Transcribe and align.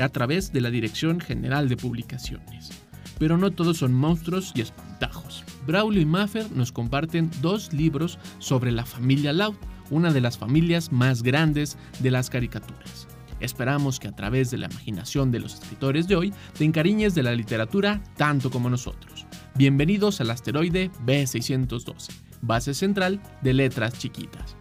a 0.00 0.08
través 0.10 0.52
de 0.52 0.60
la 0.60 0.70
Dirección 0.70 1.20
General 1.20 1.68
de 1.68 1.76
Publicaciones. 1.76 2.70
Pero 3.18 3.36
no 3.36 3.50
todos 3.50 3.78
son 3.78 3.92
monstruos 3.92 4.52
y 4.54 4.60
espantajos. 4.60 5.42
Braulio 5.66 6.02
y 6.02 6.06
Maffer 6.06 6.52
nos 6.52 6.70
comparten 6.70 7.30
dos 7.40 7.72
libros 7.72 8.18
sobre 8.38 8.70
la 8.70 8.84
familia 8.84 9.32
Loud, 9.32 9.56
una 9.90 10.12
de 10.12 10.20
las 10.20 10.38
familias 10.38 10.92
más 10.92 11.22
grandes 11.22 11.78
de 11.98 12.10
las 12.10 12.30
caricaturas. 12.30 13.08
Esperamos 13.40 14.00
que 14.00 14.08
a 14.08 14.12
través 14.12 14.50
de 14.50 14.58
la 14.58 14.66
imaginación 14.66 15.30
de 15.30 15.40
los 15.40 15.54
escritores 15.54 16.08
de 16.08 16.16
hoy 16.16 16.34
te 16.56 16.64
encariñes 16.64 17.14
de 17.14 17.22
la 17.22 17.32
literatura 17.32 18.02
tanto 18.16 18.50
como 18.50 18.70
nosotros. 18.70 19.26
Bienvenidos 19.54 20.20
al 20.20 20.30
asteroide 20.30 20.90
B612, 21.04 22.08
base 22.40 22.74
central 22.74 23.20
de 23.42 23.54
letras 23.54 23.98
chiquitas. 23.98 24.56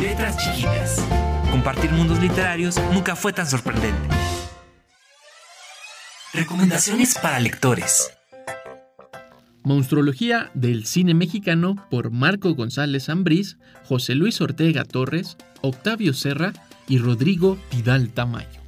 Letras 0.00 0.36
chiquitas. 0.38 1.04
Compartir 1.50 1.90
mundos 1.92 2.20
literarios 2.20 2.76
nunca 2.92 3.16
fue 3.16 3.32
tan 3.32 3.46
sorprendente. 3.46 4.08
Recomendaciones 6.32 7.14
para 7.14 7.40
lectores. 7.40 8.15
Monstruología 9.66 10.52
del 10.54 10.84
cine 10.84 11.12
mexicano 11.12 11.74
por 11.90 12.12
Marco 12.12 12.54
González 12.54 13.08
Ambrís, 13.08 13.58
José 13.82 14.14
Luis 14.14 14.40
Ortega 14.40 14.84
Torres, 14.84 15.36
Octavio 15.60 16.14
Serra 16.14 16.52
y 16.86 16.98
Rodrigo 16.98 17.58
Vidal 17.72 18.10
Tamayo. 18.10 18.60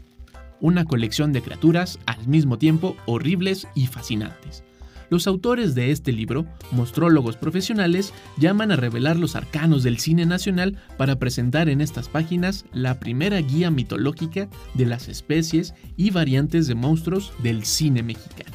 Una 0.59 0.85
colección 0.85 1.33
de 1.33 1.41
criaturas 1.41 2.01
al 2.07 2.27
mismo 2.27 2.59
tiempo 2.59 2.97
horribles 3.07 3.69
y 3.77 3.87
fascinantes. 3.87 4.65
Los 5.09 5.29
autores 5.29 5.77
de 5.77 5.93
este 5.93 6.11
libro, 6.11 6.47
mostrólogos 6.73 7.37
profesionales, 7.37 8.13
llaman 8.37 8.73
a 8.73 8.77
revelar 8.77 9.21
los 9.21 9.37
arcanos 9.37 9.85
del 9.85 9.99
cine 9.99 10.27
nacional 10.27 10.79
para 10.97 11.21
presentar 11.21 11.69
en 11.69 11.81
estas 11.81 12.09
páginas 12.09 12.65
la 12.73 12.99
primera 12.99 13.41
guía 13.41 13.71
mitológica 13.71 14.49
de 14.75 14.87
las 14.87 15.07
especies 15.07 15.75
y 15.97 16.11
variantes 16.11 16.67
de 16.67 16.75
monstruos 16.75 17.33
del 17.41 17.63
cine 17.65 18.03
mexicano. 18.03 18.48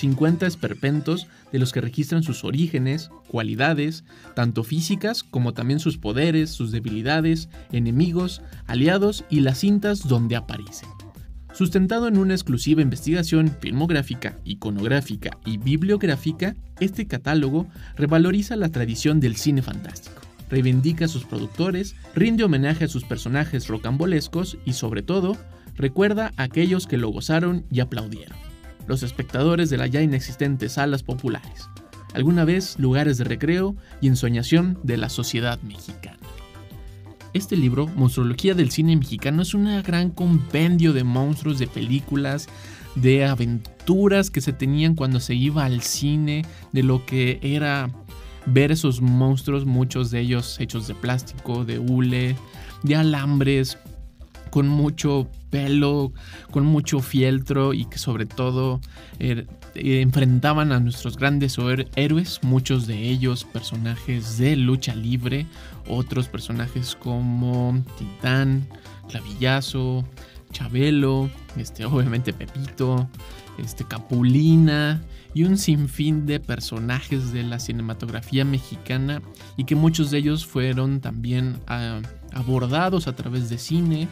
50 0.00 0.46
esperpentos 0.46 1.26
de 1.52 1.58
los 1.58 1.72
que 1.72 1.80
registran 1.80 2.22
sus 2.22 2.44
orígenes, 2.44 3.10
cualidades, 3.28 4.04
tanto 4.34 4.64
físicas 4.64 5.22
como 5.22 5.52
también 5.52 5.78
sus 5.78 5.98
poderes, 5.98 6.50
sus 6.50 6.72
debilidades, 6.72 7.48
enemigos, 7.70 8.42
aliados 8.66 9.24
y 9.30 9.40
las 9.40 9.58
cintas 9.58 10.08
donde 10.08 10.36
aparecen. 10.36 10.88
Sustentado 11.52 12.08
en 12.08 12.16
una 12.16 12.34
exclusiva 12.34 12.80
investigación 12.80 13.54
filmográfica, 13.60 14.38
iconográfica 14.44 15.36
y 15.44 15.58
bibliográfica, 15.58 16.54
este 16.78 17.06
catálogo 17.06 17.66
revaloriza 17.96 18.56
la 18.56 18.70
tradición 18.70 19.20
del 19.20 19.36
cine 19.36 19.60
fantástico, 19.60 20.22
reivindica 20.48 21.06
a 21.06 21.08
sus 21.08 21.24
productores, 21.24 21.96
rinde 22.14 22.44
homenaje 22.44 22.84
a 22.84 22.88
sus 22.88 23.04
personajes 23.04 23.66
rocambolescos 23.68 24.58
y 24.64 24.74
sobre 24.74 25.02
todo, 25.02 25.36
recuerda 25.76 26.32
a 26.36 26.44
aquellos 26.44 26.86
que 26.86 26.96
lo 26.96 27.08
gozaron 27.08 27.66
y 27.70 27.80
aplaudieron, 27.80 28.38
los 28.90 29.04
espectadores 29.04 29.70
de 29.70 29.76
las 29.76 29.88
ya 29.88 30.02
inexistentes 30.02 30.72
salas 30.72 31.04
populares, 31.04 31.70
alguna 32.12 32.44
vez 32.44 32.76
lugares 32.76 33.18
de 33.18 33.24
recreo 33.24 33.76
y 34.00 34.08
ensoñación 34.08 34.78
de 34.82 34.96
la 34.96 35.08
sociedad 35.08 35.60
mexicana. 35.62 36.18
Este 37.32 37.56
libro, 37.56 37.86
Monstruología 37.86 38.54
del 38.54 38.72
Cine 38.72 38.96
Mexicano, 38.96 39.42
es 39.42 39.54
un 39.54 39.80
gran 39.82 40.10
compendio 40.10 40.92
de 40.92 41.04
monstruos, 41.04 41.60
de 41.60 41.68
películas, 41.68 42.48
de 42.96 43.24
aventuras 43.24 44.28
que 44.28 44.40
se 44.40 44.52
tenían 44.52 44.96
cuando 44.96 45.20
se 45.20 45.36
iba 45.36 45.64
al 45.64 45.82
cine, 45.82 46.44
de 46.72 46.82
lo 46.82 47.06
que 47.06 47.38
era 47.42 47.88
ver 48.46 48.72
esos 48.72 49.00
monstruos, 49.00 49.66
muchos 49.66 50.10
de 50.10 50.18
ellos 50.18 50.58
hechos 50.58 50.88
de 50.88 50.96
plástico, 50.96 51.64
de 51.64 51.78
hule, 51.78 52.34
de 52.82 52.96
alambres, 52.96 53.78
con 54.50 54.68
mucho 54.68 55.28
pelo, 55.50 56.12
con 56.50 56.64
mucho 56.64 57.00
fieltro 57.00 57.72
y 57.74 57.84
que 57.86 57.98
sobre 57.98 58.26
todo 58.26 58.80
er, 59.18 59.46
enfrentaban 59.74 60.72
a 60.72 60.80
nuestros 60.80 61.16
grandes 61.16 61.56
héroes, 61.96 62.40
muchos 62.42 62.86
de 62.86 63.08
ellos 63.08 63.44
personajes 63.44 64.38
de 64.38 64.56
lucha 64.56 64.94
libre, 64.94 65.46
otros 65.88 66.28
personajes 66.28 66.96
como 66.96 67.82
Titán, 67.98 68.66
Clavillazo, 69.08 70.04
Chabelo, 70.52 71.30
este, 71.56 71.84
obviamente 71.84 72.32
Pepito, 72.32 73.08
este, 73.58 73.84
Capulina 73.84 75.02
y 75.34 75.44
un 75.44 75.58
sinfín 75.58 76.26
de 76.26 76.40
personajes 76.40 77.32
de 77.32 77.44
la 77.44 77.58
cinematografía 77.58 78.44
mexicana 78.44 79.22
y 79.56 79.64
que 79.64 79.76
muchos 79.76 80.10
de 80.10 80.18
ellos 80.18 80.44
fueron 80.44 81.00
también 81.00 81.58
ah, 81.68 82.00
abordados 82.32 83.06
a 83.06 83.14
través 83.14 83.48
de 83.48 83.58
cine, 83.58 84.08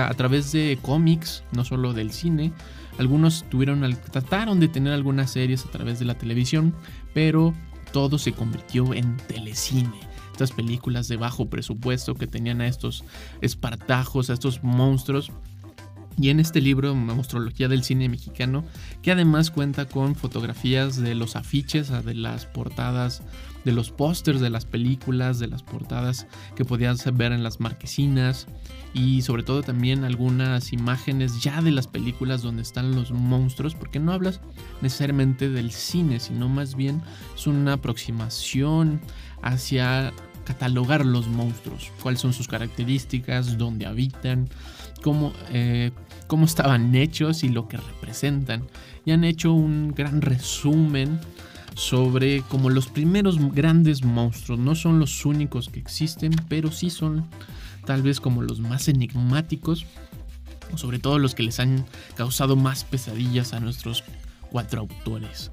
a 0.00 0.14
través 0.14 0.52
de 0.52 0.78
cómics, 0.82 1.44
no 1.52 1.64
solo 1.64 1.92
del 1.92 2.12
cine. 2.12 2.52
Algunos 2.98 3.44
tuvieron, 3.48 3.80
trataron 4.10 4.60
de 4.60 4.68
tener 4.68 4.92
algunas 4.92 5.30
series 5.30 5.64
a 5.64 5.70
través 5.70 5.98
de 5.98 6.04
la 6.04 6.16
televisión, 6.16 6.74
pero 7.14 7.54
todo 7.92 8.18
se 8.18 8.32
convirtió 8.32 8.92
en 8.94 9.16
telecine. 9.16 10.00
Estas 10.32 10.52
películas 10.52 11.08
de 11.08 11.16
bajo 11.16 11.50
presupuesto 11.50 12.14
que 12.14 12.26
tenían 12.26 12.60
a 12.60 12.68
estos 12.68 13.04
espartajos, 13.40 14.30
a 14.30 14.34
estos 14.34 14.62
monstruos, 14.62 15.32
y 16.20 16.30
en 16.30 16.40
este 16.40 16.60
libro, 16.60 16.94
Monstrología 16.94 17.68
del 17.68 17.84
Cine 17.84 18.08
Mexicano, 18.08 18.64
que 19.02 19.12
además 19.12 19.50
cuenta 19.50 19.86
con 19.86 20.16
fotografías 20.16 20.96
de 20.96 21.14
los 21.14 21.36
afiches, 21.36 21.90
de 22.04 22.14
las 22.14 22.46
portadas, 22.46 23.22
de 23.64 23.72
los 23.72 23.90
pósters 23.90 24.40
de 24.40 24.50
las 24.50 24.64
películas, 24.64 25.38
de 25.38 25.46
las 25.46 25.62
portadas 25.62 26.26
que 26.56 26.64
podías 26.64 27.04
ver 27.16 27.32
en 27.32 27.42
las 27.42 27.60
marquesinas 27.60 28.46
y 28.94 29.22
sobre 29.22 29.42
todo 29.42 29.62
también 29.62 30.04
algunas 30.04 30.72
imágenes 30.72 31.42
ya 31.42 31.62
de 31.62 31.70
las 31.70 31.86
películas 31.86 32.42
donde 32.42 32.62
están 32.62 32.94
los 32.94 33.12
monstruos, 33.12 33.74
porque 33.74 34.00
no 34.00 34.12
hablas 34.12 34.40
necesariamente 34.80 35.48
del 35.50 35.70
cine, 35.70 36.18
sino 36.18 36.48
más 36.48 36.74
bien 36.74 37.02
es 37.36 37.46
una 37.46 37.74
aproximación 37.74 39.00
hacia 39.42 40.12
catalogar 40.44 41.04
los 41.04 41.28
monstruos, 41.28 41.92
cuáles 42.02 42.22
son 42.22 42.32
sus 42.32 42.48
características, 42.48 43.58
dónde 43.58 43.84
habitan, 43.84 44.48
cómo, 45.02 45.32
eh, 45.50 45.90
cómo 46.26 46.44
estaban 46.44 46.94
hechos 46.94 47.44
y 47.44 47.48
lo 47.48 47.68
que 47.68 47.76
representan. 47.76 48.66
Y 49.04 49.12
han 49.12 49.24
hecho 49.24 49.52
un 49.52 49.92
gran 49.94 50.20
resumen 50.20 51.18
sobre 51.74 52.42
como 52.42 52.70
los 52.70 52.88
primeros 52.88 53.38
grandes 53.52 54.04
monstruos. 54.04 54.58
No 54.58 54.74
son 54.74 54.98
los 54.98 55.24
únicos 55.24 55.68
que 55.68 55.80
existen, 55.80 56.32
pero 56.48 56.72
sí 56.72 56.90
son 56.90 57.24
tal 57.86 58.02
vez 58.02 58.20
como 58.20 58.42
los 58.42 58.60
más 58.60 58.88
enigmáticos, 58.88 59.86
sobre 60.74 60.98
todo 60.98 61.18
los 61.18 61.34
que 61.34 61.44
les 61.44 61.60
han 61.60 61.86
causado 62.16 62.56
más 62.56 62.84
pesadillas 62.84 63.54
a 63.54 63.60
nuestros 63.60 64.04
cuatro 64.50 64.80
autores. 64.80 65.50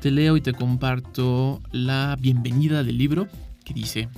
Te 0.00 0.10
leo 0.10 0.36
y 0.36 0.40
te 0.40 0.52
comparto 0.52 1.62
la 1.72 2.16
bienvenida 2.18 2.82
del 2.82 2.98
libro 2.98 3.28
que 3.64 3.74
dice, 3.74 4.08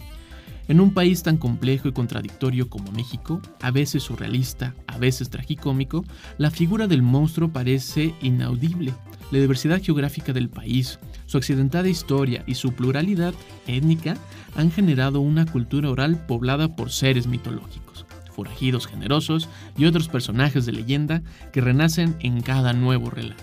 en 0.69 0.81
un 0.81 0.93
país 0.93 1.23
tan 1.23 1.38
complejo 1.38 1.88
y 1.88 1.93
contradictorio 1.93 2.69
como 2.69 2.93
México, 2.93 3.41
a 3.61 3.70
veces 3.70 4.03
surrealista, 4.03 4.75
a 4.87 4.99
veces 4.99 5.31
tragicómico, 5.31 6.05
la 6.37 6.50
figura 6.50 6.87
del 6.87 7.03
monstruo 7.03 7.49
parece 7.49 8.15
inaudible. 8.20 8.94
La 9.31 9.38
diversidad 9.38 9.82
geográfica 9.82 10.32
del 10.32 10.50
país, 10.50 10.99
su 11.26 11.38
accidentada 11.38 11.88
historia 11.88 12.44
y 12.47 12.55
su 12.55 12.73
pluralidad 12.73 13.35
étnica 13.67 14.17
han 14.56 14.70
generado 14.70 15.20
una 15.20 15.47
cultura 15.47 15.91
oral 15.91 16.25
poblada 16.26 16.76
por 16.76 16.91
seres 16.91 17.26
mitológicos, 17.26 18.06
forajidos 18.35 18.87
generosos 18.87 19.49
y 19.76 19.87
otros 19.87 20.09
personajes 20.09 20.67
de 20.67 20.73
leyenda 20.73 21.23
que 21.53 21.62
renacen 21.62 22.17
en 22.20 22.43
cada 22.43 22.75
nuevo 22.75 23.11
relato, 23.11 23.43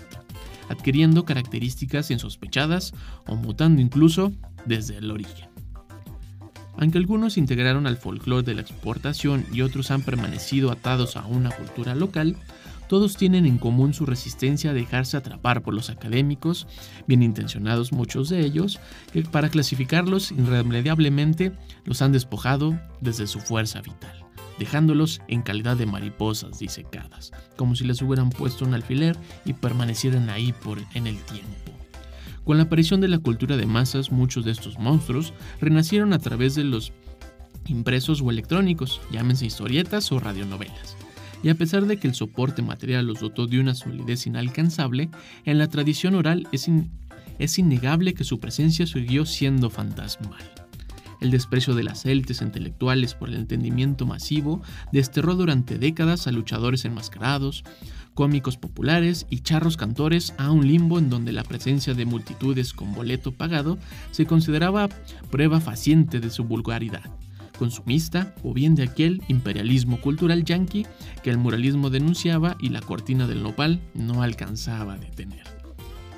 adquiriendo 0.68 1.24
características 1.24 2.10
insospechadas 2.10 2.92
o 3.26 3.34
mutando 3.34 3.80
incluso 3.80 4.32
desde 4.64 4.98
el 4.98 5.10
origen. 5.10 5.55
Aunque 6.78 6.98
algunos 6.98 7.38
integraron 7.38 7.86
al 7.86 7.96
folclore 7.96 8.42
de 8.42 8.54
la 8.54 8.60
exportación 8.60 9.46
y 9.52 9.62
otros 9.62 9.90
han 9.90 10.02
permanecido 10.02 10.70
atados 10.70 11.16
a 11.16 11.26
una 11.26 11.50
cultura 11.50 11.94
local, 11.94 12.36
todos 12.88 13.16
tienen 13.16 13.46
en 13.46 13.58
común 13.58 13.94
su 13.94 14.06
resistencia 14.06 14.70
a 14.70 14.74
dejarse 14.74 15.16
atrapar 15.16 15.62
por 15.62 15.74
los 15.74 15.90
académicos, 15.90 16.66
bien 17.06 17.22
intencionados 17.22 17.92
muchos 17.92 18.28
de 18.28 18.40
ellos, 18.40 18.78
que 19.12 19.22
para 19.22 19.48
clasificarlos 19.48 20.30
irremediablemente 20.30 21.52
los 21.84 22.02
han 22.02 22.12
despojado 22.12 22.78
desde 23.00 23.26
su 23.26 23.40
fuerza 23.40 23.80
vital, 23.80 24.24
dejándolos 24.58 25.20
en 25.28 25.42
calidad 25.42 25.76
de 25.76 25.86
mariposas 25.86 26.58
disecadas, 26.58 27.32
como 27.56 27.74
si 27.74 27.84
les 27.84 28.00
hubieran 28.02 28.30
puesto 28.30 28.64
un 28.64 28.74
alfiler 28.74 29.16
y 29.44 29.54
permanecieran 29.54 30.30
ahí 30.30 30.52
por 30.52 30.78
en 30.94 31.06
el 31.06 31.16
tiempo. 31.24 31.85
Con 32.46 32.58
la 32.58 32.62
aparición 32.62 33.00
de 33.00 33.08
la 33.08 33.18
cultura 33.18 33.56
de 33.56 33.66
masas, 33.66 34.12
muchos 34.12 34.44
de 34.44 34.52
estos 34.52 34.78
monstruos 34.78 35.34
renacieron 35.60 36.12
a 36.12 36.20
través 36.20 36.54
de 36.54 36.62
los 36.62 36.92
impresos 37.66 38.22
o 38.22 38.30
electrónicos, 38.30 39.00
llámense 39.10 39.46
historietas 39.46 40.12
o 40.12 40.20
radionovelas. 40.20 40.96
Y 41.42 41.48
a 41.48 41.56
pesar 41.56 41.86
de 41.86 41.96
que 41.96 42.06
el 42.06 42.14
soporte 42.14 42.62
material 42.62 43.04
los 43.04 43.18
dotó 43.18 43.48
de 43.48 43.58
una 43.58 43.74
solidez 43.74 44.28
inalcanzable, 44.28 45.10
en 45.44 45.58
la 45.58 45.66
tradición 45.66 46.14
oral 46.14 46.46
es, 46.52 46.70
es 47.40 47.58
innegable 47.58 48.14
que 48.14 48.22
su 48.22 48.38
presencia 48.38 48.86
siguió 48.86 49.26
siendo 49.26 49.68
fantasmal. 49.68 50.65
El 51.20 51.30
desprecio 51.30 51.74
de 51.74 51.82
las 51.82 52.04
élites 52.04 52.42
intelectuales 52.42 53.14
por 53.14 53.28
el 53.28 53.36
entendimiento 53.36 54.06
masivo 54.06 54.62
desterró 54.92 55.34
durante 55.34 55.78
décadas 55.78 56.26
a 56.26 56.32
luchadores 56.32 56.84
enmascarados, 56.84 57.64
cómicos 58.14 58.56
populares 58.56 59.26
y 59.30 59.40
charros 59.40 59.76
cantores 59.76 60.34
a 60.38 60.50
un 60.50 60.66
limbo 60.66 60.98
en 60.98 61.10
donde 61.10 61.32
la 61.32 61.44
presencia 61.44 61.94
de 61.94 62.06
multitudes 62.06 62.72
con 62.72 62.94
boleto 62.94 63.32
pagado 63.32 63.78
se 64.10 64.26
consideraba 64.26 64.88
prueba 65.30 65.60
faciente 65.60 66.20
de 66.20 66.30
su 66.30 66.44
vulgaridad, 66.44 67.04
consumista 67.58 68.34
o 68.42 68.54
bien 68.54 68.74
de 68.74 68.84
aquel 68.84 69.22
imperialismo 69.28 70.00
cultural 70.00 70.44
yanqui 70.44 70.86
que 71.22 71.30
el 71.30 71.38
muralismo 71.38 71.90
denunciaba 71.90 72.56
y 72.60 72.70
la 72.70 72.80
cortina 72.80 73.26
del 73.26 73.42
nopal 73.42 73.80
no 73.94 74.22
alcanzaba 74.22 74.94
a 74.94 74.98
detener. 74.98 75.55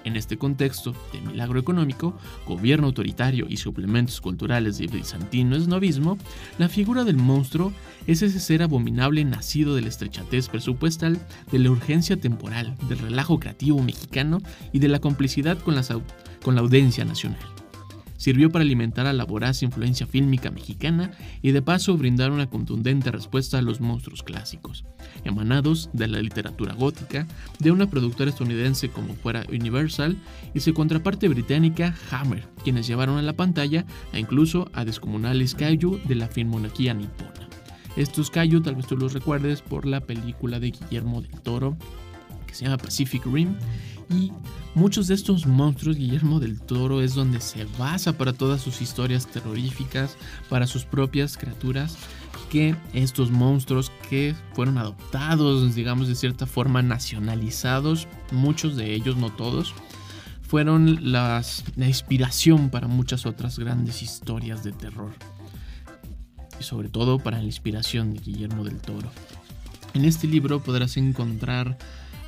En 0.05 0.17
este 0.17 0.39
contexto 0.39 0.95
de 1.13 1.21
milagro 1.21 1.59
económico, 1.59 2.17
gobierno 2.47 2.87
autoritario 2.87 3.47
y 3.49 3.57
suplementos 3.57 4.21
culturales 4.21 4.79
de 4.79 4.87
bizantino 4.87 5.57
esnovismo, 5.57 6.19
la 6.59 6.69
figura 6.69 7.05
del 7.05 7.17
monstruo 7.17 7.73
es 8.07 8.23
ese 8.23 8.41
ser 8.41 8.63
abominable 8.63 9.25
nacido 9.25 9.75
de 9.75 9.83
la 9.83 9.89
estrechatez 9.89 10.49
presupuestal, 10.49 11.19
de 11.51 11.59
la 11.59 11.71
urgencia 11.71 12.17
temporal, 12.17 12.77
del 12.89 12.99
relajo 12.99 13.39
creativo 13.39 13.83
mexicano 13.83 14.41
y 14.73 14.79
de 14.79 14.89
la 14.89 15.01
complicidad 15.01 15.59
con, 15.59 15.77
con 16.43 16.55
la 16.55 16.61
audiencia 16.61 17.05
nacional 17.05 17.58
sirvió 18.19 18.51
para 18.51 18.65
alimentar 18.65 19.07
a 19.07 19.15
la 19.15 19.25
voraz 19.25 19.63
influencia 19.63 20.07
fílmica 20.07 20.51
mexicana 20.51 21.13
y 21.41 21.53
de 21.53 21.63
paso 21.63 21.97
brindar 21.97 22.31
una 22.31 22.51
contundente 22.51 23.11
respuesta 23.11 23.59
a 23.59 23.63
los 23.63 23.81
monstruos 23.81 24.23
clásicos, 24.23 24.85
emanados 25.25 25.89
de 25.95 26.09
la 26.09 26.21
literatura 26.21 26.75
gótica, 26.75 27.27
de 27.59 27.71
una 27.71 27.89
productora 27.89 28.29
estadounidense 28.29 28.91
como 28.91 29.15
fuera 29.15 29.47
Universal 29.51 30.19
y 30.53 30.61
su 30.61 30.75
contraparte 30.75 31.29
británica 31.29 31.95
Hammer, 32.11 32.47
quienes 32.63 32.87
llevaron 32.87 33.17
a 33.17 33.23
la 33.23 33.33
pantalla 33.33 33.87
a 34.13 34.19
incluso 34.19 34.71
a 34.75 34.85
descomunales 34.85 35.55
kaiju 35.55 36.01
de 36.05 36.17
la 36.17 36.29
filmonarquía 36.29 36.93
nipona. 36.93 37.49
Estos 37.97 38.31
kaiju 38.31 38.61
tal 38.61 38.75
vez 38.77 38.87
tú 38.87 38.97
los 38.97 39.13
recuerdes 39.13 39.63
por 39.63 39.87
la 39.87 40.01
película 40.01 40.61
de 40.61 40.71
Guillermo 40.71 41.23
del 41.23 41.41
Toro 41.41 41.77
que 42.49 42.55
se 42.55 42.65
llama 42.65 42.79
Pacific 42.79 43.25
Rim 43.27 43.55
y 44.11 44.33
muchos 44.75 45.07
de 45.07 45.15
estos 45.15 45.47
monstruos 45.47 45.97
Guillermo 45.97 46.41
del 46.41 46.61
Toro 46.61 47.03
es 47.03 47.15
donde 47.15 47.41
se 47.41 47.67
basa 47.79 48.15
para 48.15 48.33
todas 48.33 48.61
sus 48.61 48.81
historias 48.81 49.27
terroríficas, 49.27 50.17
para 50.49 50.67
sus 50.67 50.85
propias 50.85 51.37
criaturas, 51.37 51.97
que 52.51 52.75
estos 52.95 53.31
monstruos 53.31 53.93
que 54.09 54.35
fueron 54.55 54.79
adoptados, 54.79 55.75
digamos 55.75 56.09
de 56.09 56.15
cierta 56.15 56.47
forma 56.47 56.83
nacionalizados, 56.83 58.09
muchos 58.33 58.77
de 58.77 58.95
ellos, 58.95 59.17
no 59.17 59.31
todos, 59.31 59.75
fueron 60.41 61.13
las, 61.13 61.65
la 61.77 61.87
inspiración 61.87 62.71
para 62.71 62.89
muchas 62.89 63.27
otras 63.27 63.59
grandes 63.59 64.03
historias 64.03 64.65
de 64.65 64.73
terror. 64.73 65.13
Y 66.59 66.63
sobre 66.63 66.89
todo 66.89 67.19
para 67.19 67.39
la 67.39 67.45
inspiración 67.45 68.15
de 68.15 68.21
Guillermo 68.21 68.65
del 68.65 68.79
Toro. 68.79 69.11
En 69.93 70.07
este 70.07 70.27
libro 70.27 70.63
podrás 70.63 70.97
encontrar 70.97 71.77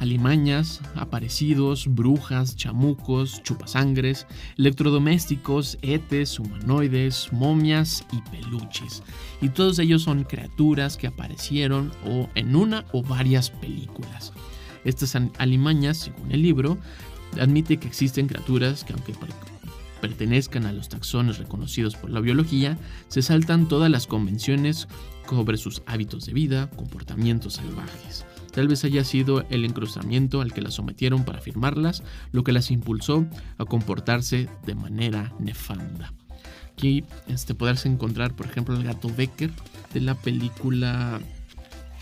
alimañas, 0.00 0.81
aparecidos, 0.97 1.87
brujas, 1.87 2.56
chamucos, 2.56 3.43
chupasangres, 3.43 4.26
electrodomésticos, 4.56 5.79
etes, 5.82 6.41
humanoides, 6.41 7.29
momias 7.32 8.05
y 8.11 8.20
peluches. 8.31 9.02
Y 9.41 9.50
todos 9.50 9.79
ellos 9.79 10.02
son 10.02 10.25
criaturas 10.25 10.97
que 10.97 11.06
aparecieron 11.06 11.93
o 12.06 12.29
en 12.35 12.56
una 12.56 12.85
o 12.93 13.02
varias 13.02 13.50
películas. 13.50 14.32
Estas 14.85 15.14
alimañas, 15.38 15.99
según 15.99 16.32
el 16.32 16.43
libro, 16.43 16.79
admite 17.38 17.76
que 17.76 17.87
existen 17.87 18.26
criaturas 18.26 18.82
que 18.82 18.94
aunque 18.94 19.14
pertenezcan 20.00 20.64
a 20.64 20.73
los 20.73 20.88
taxones 20.88 21.37
reconocidos 21.37 21.94
por 21.94 22.11
la 22.11 22.20
biología, 22.20 22.79
se 23.08 23.20
saltan 23.20 23.69
todas 23.69 23.91
las 23.91 24.06
convenciones 24.06 24.89
sobre 25.29 25.58
sus 25.58 25.82
hábitos 25.86 26.27
de 26.27 26.32
vida, 26.32 26.70
comportamientos 26.70 27.55
salvajes. 27.55 28.25
Tal 28.53 28.69
vez 28.69 28.85
haya 28.85 29.05
sido 29.05 29.45
el 29.51 29.65
encruzamiento 29.65 30.41
al 30.41 30.53
que 30.53 30.61
las 30.61 30.75
sometieron 30.75 31.25
para 31.25 31.41
firmarlas 31.41 32.03
lo 32.33 32.45
que 32.45 32.53
las 32.53 32.71
impulsó 32.71 33.27
a 33.59 33.65
comportarse 33.65 34.49
de 34.67 34.75
manera 34.75 35.33
nefanda. 35.39 36.13
Aquí 36.73 37.05
este, 37.29 37.55
podrás 37.55 37.87
encontrar, 37.87 38.35
por 38.35 38.47
ejemplo, 38.47 38.75
el 38.75 38.85
gato 38.85 39.11
Becker 39.15 39.51
de 39.93 40.01
la 40.01 40.15
película 40.15 41.21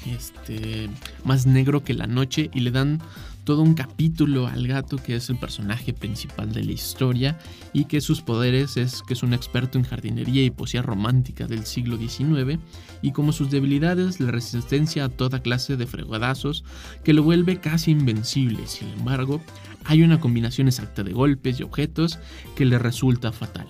este, 0.06 0.88
Más 1.24 1.46
negro 1.46 1.82
que 1.82 1.94
la 1.94 2.06
noche 2.06 2.50
y 2.54 2.60
le 2.60 2.70
dan 2.70 3.00
todo 3.48 3.62
un 3.62 3.72
capítulo 3.72 4.46
al 4.46 4.66
gato 4.66 4.98
que 4.98 5.16
es 5.16 5.30
el 5.30 5.38
personaje 5.38 5.94
principal 5.94 6.52
de 6.52 6.62
la 6.62 6.72
historia 6.72 7.38
y 7.72 7.86
que 7.86 8.02
sus 8.02 8.20
poderes 8.20 8.76
es 8.76 9.00
que 9.00 9.14
es 9.14 9.22
un 9.22 9.32
experto 9.32 9.78
en 9.78 9.84
jardinería 9.84 10.42
y 10.44 10.50
poesía 10.50 10.82
romántica 10.82 11.46
del 11.46 11.64
siglo 11.64 11.96
XIX 11.96 12.60
y 13.00 13.12
como 13.12 13.32
sus 13.32 13.50
debilidades 13.50 14.20
la 14.20 14.32
resistencia 14.32 15.06
a 15.06 15.08
toda 15.08 15.40
clase 15.40 15.78
de 15.78 15.86
fregadazos 15.86 16.62
que 17.04 17.14
lo 17.14 17.22
vuelve 17.22 17.58
casi 17.58 17.92
invencible. 17.92 18.66
Sin 18.66 18.88
embargo, 18.88 19.40
hay 19.86 20.02
una 20.02 20.20
combinación 20.20 20.68
exacta 20.68 21.02
de 21.02 21.14
golpes 21.14 21.58
y 21.58 21.62
objetos 21.62 22.18
que 22.54 22.66
le 22.66 22.78
resulta 22.78 23.32
fatal. 23.32 23.66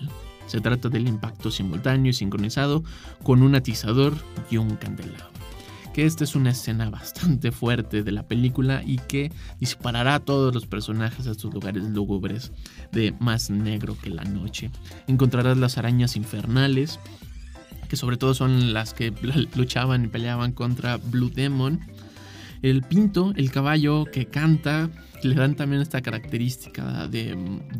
Se 0.47 0.59
trata 0.59 0.89
del 0.89 1.07
impacto 1.07 1.51
simultáneo 1.51 2.09
y 2.09 2.13
sincronizado 2.13 2.83
con 3.23 3.43
un 3.43 3.55
atizador 3.55 4.13
y 4.51 4.57
un 4.57 4.75
candelabro 4.75 5.38
que 5.99 6.05
esta 6.05 6.23
es 6.23 6.33
una 6.33 6.51
escena 6.51 6.89
bastante 6.89 7.51
fuerte 7.51 8.03
de 8.03 8.13
la 8.13 8.25
película 8.25 8.81
y 8.85 8.99
que 8.99 9.33
disparará 9.59 10.15
a 10.15 10.19
todos 10.21 10.53
los 10.53 10.65
personajes 10.65 11.27
a 11.27 11.31
estos 11.31 11.53
lugares 11.53 11.83
lúgubres 11.83 12.53
de 12.93 13.13
más 13.19 13.49
negro 13.49 13.97
que 14.01 14.09
la 14.09 14.23
noche. 14.23 14.71
Encontrarás 15.07 15.57
las 15.57 15.77
arañas 15.77 16.15
infernales, 16.15 17.01
que 17.89 17.97
sobre 17.97 18.15
todo 18.15 18.33
son 18.33 18.71
las 18.71 18.93
que 18.93 19.11
luchaban 19.57 20.05
y 20.05 20.07
peleaban 20.07 20.53
contra 20.53 20.95
Blue 20.95 21.31
Demon. 21.31 21.81
El 22.61 22.83
pinto, 22.83 23.33
el 23.35 23.51
caballo 23.51 24.05
que 24.05 24.25
canta, 24.25 24.89
le 25.21 25.35
dan 25.35 25.55
también 25.55 25.81
esta 25.81 26.01
característica 26.01 27.09
de, 27.09 27.35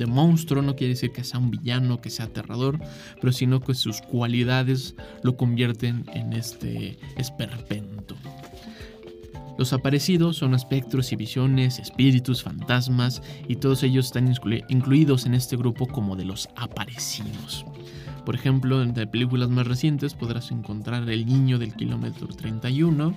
monstruo, 0.08 0.62
no 0.62 0.76
quiere 0.76 0.96
decir 0.96 1.14
que 1.14 1.24
sea 1.24 1.40
un 1.40 1.52
villano, 1.52 2.02
que 2.02 2.10
sea 2.10 2.26
aterrador, 2.26 2.80
pero 3.22 3.32
sino 3.32 3.62
que 3.62 3.76
sus 3.76 4.02
cualidades 4.02 4.96
lo 5.24 5.38
convierten 5.38 6.04
en 6.14 6.34
este 6.34 7.00
esperpento. 7.16 7.99
Los 9.60 9.74
aparecidos 9.74 10.38
son 10.38 10.54
espectros 10.54 11.12
y 11.12 11.18
visiones, 11.18 11.80
espíritus, 11.80 12.44
fantasmas, 12.44 13.22
y 13.46 13.58
todos 13.58 13.84
ellos 13.84 14.06
están 14.06 14.34
incluidos 14.70 15.26
en 15.26 15.34
este 15.34 15.58
grupo 15.58 15.86
como 15.86 16.16
de 16.16 16.24
los 16.24 16.48
aparecidos. 16.56 17.66
Por 18.26 18.36
ejemplo, 18.36 18.82
entre 18.82 19.06
películas 19.06 19.50
más 19.50 19.68
recientes 19.68 20.14
podrás 20.14 20.52
encontrar 20.52 21.10
El 21.10 21.26
Niño 21.26 21.60
del 21.60 21.74
Kilómetro 21.74 22.28
31, 22.28 23.14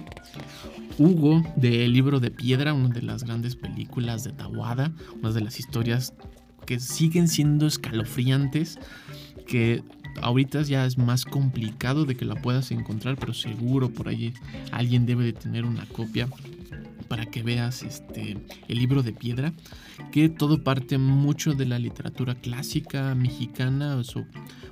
Hugo 0.98 1.44
de 1.54 1.84
El 1.84 1.92
Libro 1.92 2.18
de 2.18 2.32
Piedra, 2.32 2.74
una 2.74 2.88
de 2.88 3.02
las 3.02 3.22
grandes 3.22 3.54
películas 3.54 4.24
de 4.24 4.32
Tawada, 4.32 4.90
una 5.14 5.30
de 5.30 5.42
las 5.42 5.60
historias 5.60 6.12
que 6.66 6.80
siguen 6.80 7.28
siendo 7.28 7.68
escalofriantes, 7.68 8.80
que 9.46 9.84
ahorita 10.20 10.62
ya 10.62 10.84
es 10.86 10.98
más 10.98 11.24
complicado 11.24 12.04
de 12.04 12.16
que 12.16 12.24
la 12.24 12.34
puedas 12.34 12.70
encontrar, 12.70 13.16
pero 13.16 13.34
seguro 13.34 13.90
por 13.90 14.08
ahí 14.08 14.32
alguien 14.70 15.06
debe 15.06 15.24
de 15.24 15.32
tener 15.32 15.64
una 15.64 15.86
copia 15.86 16.28
para 17.08 17.26
que 17.26 17.42
veas 17.42 17.82
este 17.82 18.38
el 18.68 18.78
libro 18.78 19.02
de 19.02 19.12
piedra, 19.12 19.52
que 20.12 20.28
todo 20.28 20.62
parte 20.64 20.98
mucho 20.98 21.52
de 21.52 21.66
la 21.66 21.78
literatura 21.78 22.34
clásica 22.34 23.14
mexicana, 23.14 23.96
o 23.96 24.02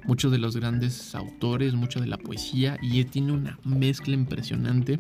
muchos 0.06 0.32
de 0.32 0.38
los 0.38 0.56
grandes 0.56 1.14
autores, 1.14 1.74
mucho 1.74 2.00
de 2.00 2.06
la 2.06 2.18
poesía 2.18 2.78
y 2.80 3.04
tiene 3.04 3.32
una 3.32 3.58
mezcla 3.64 4.14
impresionante 4.14 4.98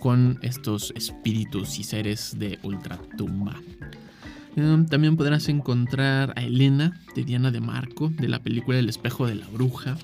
con 0.00 0.38
estos 0.42 0.92
espíritus 0.94 1.78
y 1.78 1.84
seres 1.84 2.38
de 2.38 2.58
ultratumba. 2.62 3.56
Em, 4.56 4.86
también 4.86 5.16
podrás 5.16 5.48
encontrar 5.50 6.32
a 6.34 6.42
Elena 6.42 6.98
de 7.14 7.24
Diana 7.24 7.50
de 7.50 7.60
Marco 7.60 8.08
de 8.08 8.26
la 8.26 8.42
película 8.42 8.78
El 8.78 8.88
espejo 8.88 9.26
de 9.26 9.34
la 9.34 9.46
bruja. 9.48 9.96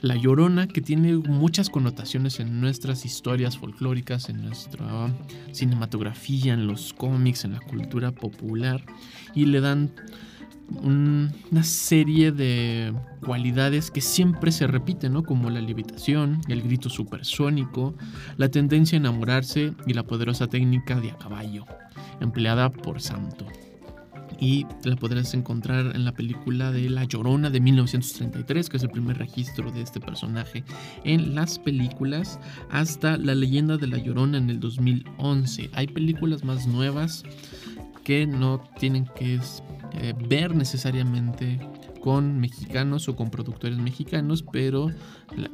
La 0.00 0.14
Llorona, 0.14 0.68
que 0.68 0.80
tiene 0.80 1.16
muchas 1.16 1.68
connotaciones 1.68 2.38
en 2.38 2.60
nuestras 2.60 3.04
historias 3.04 3.58
folclóricas, 3.58 4.28
en 4.28 4.42
nuestra 4.42 5.12
cinematografía, 5.50 6.54
en 6.54 6.68
los 6.68 6.92
cómics, 6.92 7.44
en 7.44 7.54
la 7.54 7.60
cultura 7.60 8.12
popular, 8.12 8.84
y 9.34 9.46
le 9.46 9.60
dan 9.60 9.90
una 10.68 11.62
serie 11.62 12.32
de 12.32 12.92
cualidades 13.24 13.90
que 13.90 14.00
siempre 14.00 14.52
se 14.52 14.66
repiten, 14.66 15.12
¿no? 15.12 15.22
Como 15.22 15.50
la 15.50 15.60
levitación, 15.60 16.40
el 16.48 16.62
grito 16.62 16.88
supersónico, 16.88 17.94
la 18.36 18.48
tendencia 18.48 18.96
a 18.96 19.00
enamorarse 19.00 19.72
y 19.86 19.94
la 19.94 20.02
poderosa 20.02 20.46
técnica 20.46 21.00
de 21.00 21.10
a 21.10 21.18
caballo 21.18 21.64
empleada 22.20 22.70
por 22.70 23.00
Santo. 23.00 23.46
Y 24.38 24.66
la 24.84 24.96
podrás 24.96 25.32
encontrar 25.32 25.96
en 25.96 26.04
la 26.04 26.12
película 26.12 26.70
de 26.70 26.90
La 26.90 27.04
Llorona 27.04 27.48
de 27.48 27.58
1933, 27.58 28.68
que 28.68 28.76
es 28.76 28.82
el 28.82 28.90
primer 28.90 29.16
registro 29.16 29.72
de 29.72 29.80
este 29.80 29.98
personaje 29.98 30.62
en 31.04 31.34
las 31.34 31.58
películas, 31.58 32.38
hasta 32.70 33.16
La 33.16 33.34
leyenda 33.34 33.78
de 33.78 33.86
La 33.86 33.96
Llorona 33.96 34.36
en 34.36 34.50
el 34.50 34.60
2011. 34.60 35.70
Hay 35.72 35.86
películas 35.86 36.44
más 36.44 36.66
nuevas 36.66 37.24
que 38.06 38.24
no 38.24 38.60
tienen 38.78 39.04
que 39.16 39.40
eh, 39.94 40.14
ver 40.28 40.54
necesariamente 40.54 41.58
con 42.00 42.38
mexicanos 42.38 43.08
o 43.08 43.16
con 43.16 43.30
productores 43.30 43.78
mexicanos, 43.78 44.44
pero 44.52 44.92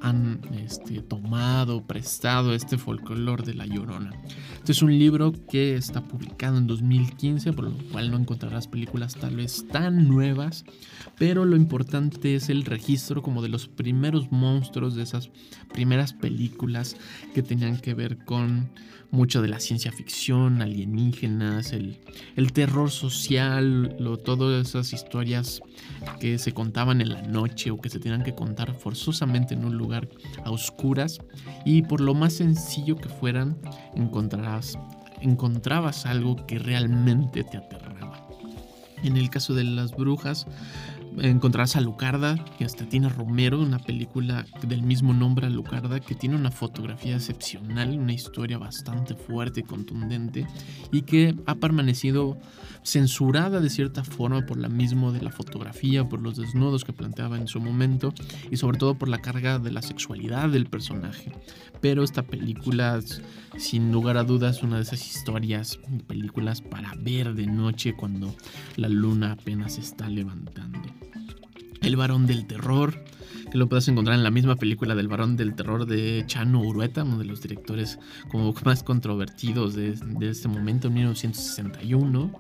han 0.03 0.43
este, 0.63 1.01
tomado, 1.01 1.87
prestado 1.87 2.53
este 2.53 2.77
folclore 2.77 3.43
de 3.43 3.55
La 3.55 3.65
Llorona. 3.65 4.13
Este 4.57 4.73
es 4.73 4.83
un 4.83 4.99
libro 4.99 5.33
que 5.49 5.77
está 5.77 6.03
publicado 6.03 6.59
en 6.59 6.67
2015, 6.67 7.55
por 7.55 7.65
lo 7.65 7.79
cual 7.91 8.11
no 8.11 8.19
encontrarás 8.19 8.69
películas 8.69 9.15
tal 9.15 9.37
vez 9.37 9.67
tan 9.69 10.07
nuevas, 10.07 10.67
pero 11.17 11.47
lo 11.47 11.57
importante 11.57 12.35
es 12.35 12.51
el 12.51 12.67
registro 12.67 13.23
como 13.23 13.41
de 13.41 13.49
los 13.49 13.67
primeros 13.67 14.31
monstruos 14.31 14.95
de 14.95 15.05
esas 15.05 15.31
primeras 15.73 16.13
películas 16.13 16.99
que 17.35 17.43
tenían 17.43 17.79
que 17.79 17.95
ver 17.95 18.27
con 18.27 18.69
mucho 19.13 19.43
de 19.43 19.49
la 19.49 19.61
ciencia 19.61 19.93
ficción, 19.93 20.63
alienígenas, 20.63 21.73
el, 21.73 22.01
el 22.35 22.53
terror 22.53 22.91
social, 22.91 23.95
lo, 24.01 24.17
todas 24.17 24.67
esas 24.67 24.95
historias 24.95 25.61
que 26.19 26.39
se 26.39 26.53
contaban 26.53 27.03
en 27.03 27.11
la 27.11 27.21
noche 27.21 27.71
o 27.71 27.79
que 27.79 27.91
se 27.91 28.01
tenían 28.01 28.25
que 28.25 28.35
contar 28.35 28.75
forzosamente 28.75 29.53
en 29.53 29.67
un 29.67 29.77
lugar 29.77 30.09
a 30.45 30.51
oscuras 30.51 31.21
y 31.67 31.83
por 31.83 32.01
lo 32.01 32.15
más 32.15 32.33
sencillo 32.33 32.97
que 32.97 33.11
fueran 33.11 33.59
encontrarás, 33.95 34.79
encontrabas 35.21 36.07
algo 36.07 36.47
que 36.47 36.59
realmente 36.59 37.45
te 37.45 37.59
aterraba. 37.59 38.27
En 39.05 39.19
el 39.19 39.29
caso 39.29 39.53
de 39.53 39.65
las 39.65 39.91
brujas, 39.91 40.47
encontrarás 41.19 41.77
a 41.77 41.81
Lucarda 41.81 42.37
y 42.59 42.65
hasta 42.65 42.89
tiene 42.89 43.09
Romero, 43.09 43.61
una 43.61 43.79
película 43.79 44.47
del 44.63 44.83
mismo 44.83 45.13
nombre, 45.13 45.51
Lucarda, 45.51 46.01
que 46.01 46.15
tiene 46.15 46.37
una 46.37 46.51
fotografía 46.51 47.17
excepcional, 47.17 47.99
una 47.99 48.13
historia 48.13 48.59
bastante 48.59 49.15
fuerte 49.15 49.61
y 49.61 49.63
contundente 49.65 50.47
y 50.91 51.03
que 51.03 51.35
ha 51.47 51.55
permanecido 51.55 52.39
censurada 52.83 53.61
de 53.61 53.71
cierta 53.71 54.05
forma 54.05 54.45
por 54.47 54.59
la 54.59 54.69
misma 54.69 55.13
de 55.13 55.23
la 55.23 55.31
fotografía, 55.31 56.09
por 56.09 56.21
los 56.21 56.37
desnudos 56.37 56.85
que 56.85 56.93
planteaba 56.93 57.37
en 57.37 57.49
su 57.49 57.61
momento 57.61 58.13
y 58.51 58.57
sobre 58.57 58.79
todo 58.79 58.95
por 58.95 59.09
la 59.09 59.19
carga 59.19 59.59
de 59.59 59.73
la 59.73 59.83
sexualidad 59.83 60.49
del 60.49 60.67
personaje. 60.67 61.33
Pero 61.81 62.05
esta 62.05 62.23
película, 62.23 63.01
sin 63.57 63.91
lugar 63.93 64.17
a 64.17 64.25
dudas, 64.25 64.63
una 64.63 64.77
de 64.77 64.83
esas 64.83 65.05
historias, 65.05 65.79
películas 66.07 66.61
para 66.61 66.95
ver 66.97 67.35
de 67.35 67.47
noche 67.47 67.95
cuando 67.95 68.35
la 68.77 68.89
luna 68.89 69.33
apenas 69.33 69.75
se 69.75 69.81
está 69.81 70.09
levantando. 70.09 70.79
El 71.83 71.97
varón 71.97 72.27
del 72.27 72.47
terror, 72.47 73.05
que 73.51 73.59
lo 73.59 73.69
puedes 73.69 73.89
encontrar 73.89 74.17
en 74.17 74.23
la 74.23 74.31
misma 74.31 74.55
película 74.57 74.95
del 74.95 75.09
varón 75.09 75.37
del 75.37 75.55
terror 75.55 75.85
de 75.85 76.23
Chano 76.27 76.61
Urueta, 76.61 77.03
uno 77.03 77.19
de 77.19 77.25
los 77.25 77.43
directores 77.43 77.99
como 78.31 78.55
más 78.65 78.83
controvertidos 78.85 79.75
de, 79.75 79.95
este 80.21 80.47
momento, 80.49 80.89
en 80.89 80.95
1961. 80.95 82.33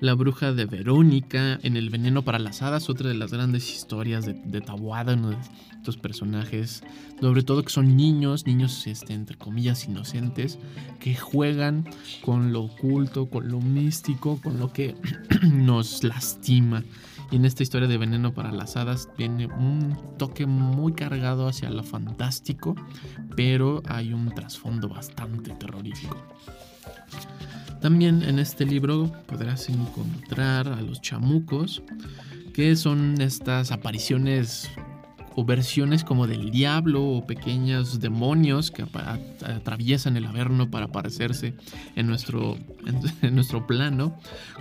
La 0.00 0.14
bruja 0.14 0.52
de 0.52 0.64
Verónica, 0.66 1.58
en 1.62 1.76
El 1.76 1.90
veneno 1.90 2.22
para 2.22 2.38
las 2.38 2.62
hadas, 2.62 2.88
otra 2.88 3.08
de 3.08 3.14
las 3.14 3.32
grandes 3.32 3.68
historias 3.74 4.26
de, 4.26 4.34
de 4.34 4.60
Tabuada, 4.60 5.14
uno 5.14 5.30
de 5.30 5.36
estos 5.84 5.96
personajes, 5.98 6.82
sobre 7.20 7.42
todo 7.42 7.62
que 7.62 7.70
son 7.70 7.94
niños, 7.94 8.46
niños 8.46 8.86
este, 8.86 9.12
entre 9.12 9.36
comillas 9.36 9.84
inocentes, 9.84 10.58
que 10.98 11.14
juegan 11.14 11.84
con 12.22 12.54
lo 12.54 12.62
oculto, 12.62 13.28
con 13.28 13.48
lo 13.48 13.60
místico, 13.60 14.40
con 14.40 14.58
lo 14.58 14.72
que 14.72 14.94
nos 15.42 16.02
lastima. 16.04 16.84
Y 17.30 17.36
en 17.36 17.44
esta 17.44 17.62
historia 17.62 17.88
de 17.88 17.98
Veneno 17.98 18.32
para 18.32 18.52
las 18.52 18.76
Hadas 18.76 19.08
tiene 19.16 19.46
un 19.46 19.96
toque 20.18 20.46
muy 20.46 20.92
cargado 20.92 21.48
hacia 21.48 21.70
lo 21.70 21.82
fantástico, 21.82 22.74
pero 23.36 23.82
hay 23.86 24.12
un 24.12 24.32
trasfondo 24.34 24.88
bastante 24.88 25.52
terrorífico. 25.52 26.16
También 27.80 28.22
en 28.22 28.38
este 28.38 28.64
libro 28.64 29.12
podrás 29.26 29.68
encontrar 29.68 30.68
a 30.68 30.80
los 30.80 31.02
chamucos, 31.02 31.82
que 32.54 32.76
son 32.76 33.20
estas 33.20 33.72
apariciones 33.72 34.70
o 35.36 35.44
versiones 35.44 36.04
como 36.04 36.26
del 36.26 36.50
diablo 36.50 37.04
o 37.04 37.26
pequeños 37.26 38.00
demonios 38.00 38.70
que 38.70 38.84
atraviesan 39.44 40.16
el 40.16 40.26
averno 40.26 40.70
para 40.70 40.86
aparecerse 40.86 41.54
en 41.96 42.06
nuestro, 42.06 42.56
en, 43.22 43.34
nuestro 43.34 43.66
plano, 43.66 44.16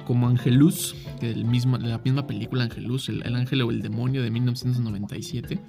como 0.05 0.27
Angelus, 0.27 0.95
el 1.21 1.45
mismo, 1.45 1.77
la 1.77 1.99
misma 1.99 2.25
película 2.27 2.63
Angelus, 2.63 3.09
el, 3.09 3.35
ángel 3.35 3.61
o 3.61 3.71
el 3.71 3.81
demonio 3.81 4.23
de 4.23 4.31
1997, 4.31 5.59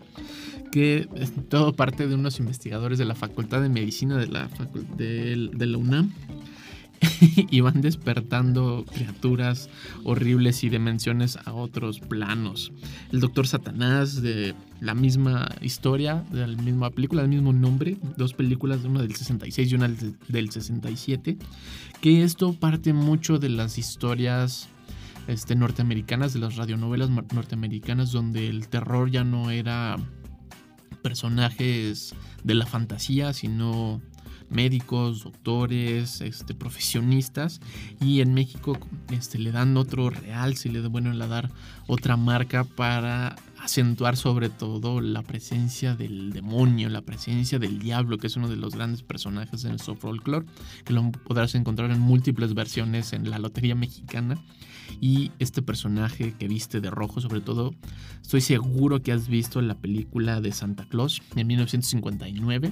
que 0.72 1.08
todo 1.48 1.74
parte 1.74 2.08
de 2.08 2.14
unos 2.14 2.40
investigadores 2.40 2.98
de 2.98 3.04
la 3.04 3.14
Facultad 3.14 3.60
de 3.60 3.68
Medicina 3.68 4.16
de 4.16 4.26
la, 4.26 4.48
de 4.96 5.66
la 5.66 5.78
UNAM 5.78 6.12
y 7.50 7.60
van 7.60 7.80
despertando 7.80 8.84
criaturas 8.92 9.68
horribles 10.04 10.64
y 10.64 10.68
dimensiones 10.68 11.38
a 11.44 11.52
otros 11.52 12.00
planos. 12.00 12.72
El 13.12 13.20
Doctor 13.20 13.46
Satanás 13.46 14.22
de 14.22 14.54
la 14.80 14.94
misma 14.94 15.48
historia, 15.60 16.24
de 16.30 16.46
la 16.46 16.62
misma 16.62 16.90
película, 16.90 17.22
del 17.22 17.30
mismo 17.30 17.52
nombre, 17.52 17.96
dos 18.16 18.34
películas, 18.34 18.84
una 18.84 19.02
del 19.02 19.14
66 19.14 19.72
y 19.72 19.74
una 19.74 19.88
del 20.28 20.50
67, 20.50 21.38
que 22.00 22.22
esto 22.22 22.52
parte 22.52 22.92
mucho 22.92 23.38
de 23.38 23.48
las 23.48 23.78
historias 23.78 24.68
este, 25.26 25.56
norteamericanas, 25.56 26.34
de 26.34 26.40
las 26.40 26.56
radionovelas 26.56 27.10
norteamericanas, 27.10 28.12
donde 28.12 28.48
el 28.48 28.68
terror 28.68 29.10
ya 29.10 29.24
no 29.24 29.50
era 29.50 29.96
personajes 31.02 32.14
de 32.42 32.54
la 32.54 32.66
fantasía, 32.66 33.32
sino 33.32 34.00
médicos, 34.54 35.24
doctores, 35.24 36.20
este, 36.20 36.54
profesionistas 36.54 37.60
y 38.00 38.20
en 38.20 38.32
México 38.32 38.78
este, 39.10 39.38
le 39.38 39.52
dan 39.52 39.76
otro 39.76 40.10
real, 40.10 40.56
si 40.56 40.68
le 40.68 40.86
bueno 40.88 41.12
le 41.12 41.26
dar 41.26 41.50
otra 41.86 42.16
marca 42.16 42.64
para 42.64 43.36
acentuar 43.64 44.16
sobre 44.16 44.50
todo 44.50 45.00
la 45.00 45.22
presencia 45.22 45.96
del 45.96 46.32
demonio, 46.32 46.90
la 46.90 47.00
presencia 47.00 47.58
del 47.58 47.78
diablo, 47.78 48.18
que 48.18 48.26
es 48.26 48.36
uno 48.36 48.48
de 48.48 48.56
los 48.56 48.74
grandes 48.74 49.02
personajes 49.02 49.62
de 49.62 49.70
nuestro 49.70 49.96
folclore, 49.96 50.46
que 50.84 50.92
lo 50.92 51.10
podrás 51.10 51.54
encontrar 51.54 51.90
en 51.90 51.98
múltiples 51.98 52.54
versiones 52.54 53.12
en 53.14 53.30
la 53.30 53.38
lotería 53.38 53.74
mexicana. 53.74 54.38
Y 55.00 55.32
este 55.38 55.62
personaje 55.62 56.34
que 56.38 56.46
viste 56.46 56.80
de 56.80 56.90
rojo, 56.90 57.20
sobre 57.20 57.40
todo, 57.40 57.74
estoy 58.20 58.42
seguro 58.42 59.02
que 59.02 59.12
has 59.12 59.28
visto 59.28 59.62
la 59.62 59.74
película 59.76 60.42
de 60.42 60.52
Santa 60.52 60.84
Claus 60.84 61.22
en 61.34 61.46
1959 61.46 62.70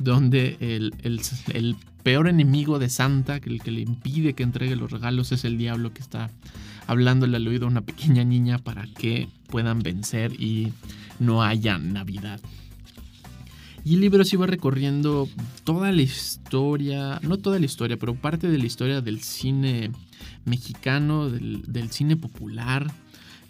donde 0.00 0.56
el, 0.60 1.76
peor 2.02 2.28
enemigo 2.28 2.78
de 2.78 2.88
Santa, 2.88 3.40
que 3.40 3.50
el 3.50 3.60
que 3.60 3.70
le 3.70 3.82
impide 3.82 4.32
que 4.32 4.42
entregue 4.42 4.74
los 4.74 4.90
regalos 4.90 5.32
es 5.32 5.44
el 5.44 5.58
diablo 5.58 5.92
que 5.92 6.00
está 6.00 6.30
hablándole 6.86 7.36
al 7.36 7.46
oído 7.46 7.66
a 7.66 7.68
una 7.68 7.82
pequeña 7.82 8.24
niña 8.24 8.58
para 8.58 8.86
que 8.86 9.28
puedan 9.48 9.80
vencer 9.80 10.32
y 10.32 10.72
no 11.18 11.42
haya 11.42 11.76
Navidad. 11.76 12.40
Y 13.84 13.94
el 13.94 14.00
libro 14.00 14.24
se 14.24 14.36
iba 14.36 14.46
recorriendo 14.46 15.28
toda 15.64 15.92
la 15.92 16.02
historia, 16.02 17.18
no 17.22 17.36
toda 17.38 17.58
la 17.58 17.66
historia, 17.66 17.98
pero 17.98 18.14
parte 18.14 18.48
de 18.48 18.58
la 18.58 18.66
historia 18.66 19.00
del 19.00 19.20
cine 19.20 19.90
mexicano, 20.44 21.30
del, 21.30 21.62
del 21.66 21.90
cine 21.90 22.16
popular, 22.16 22.90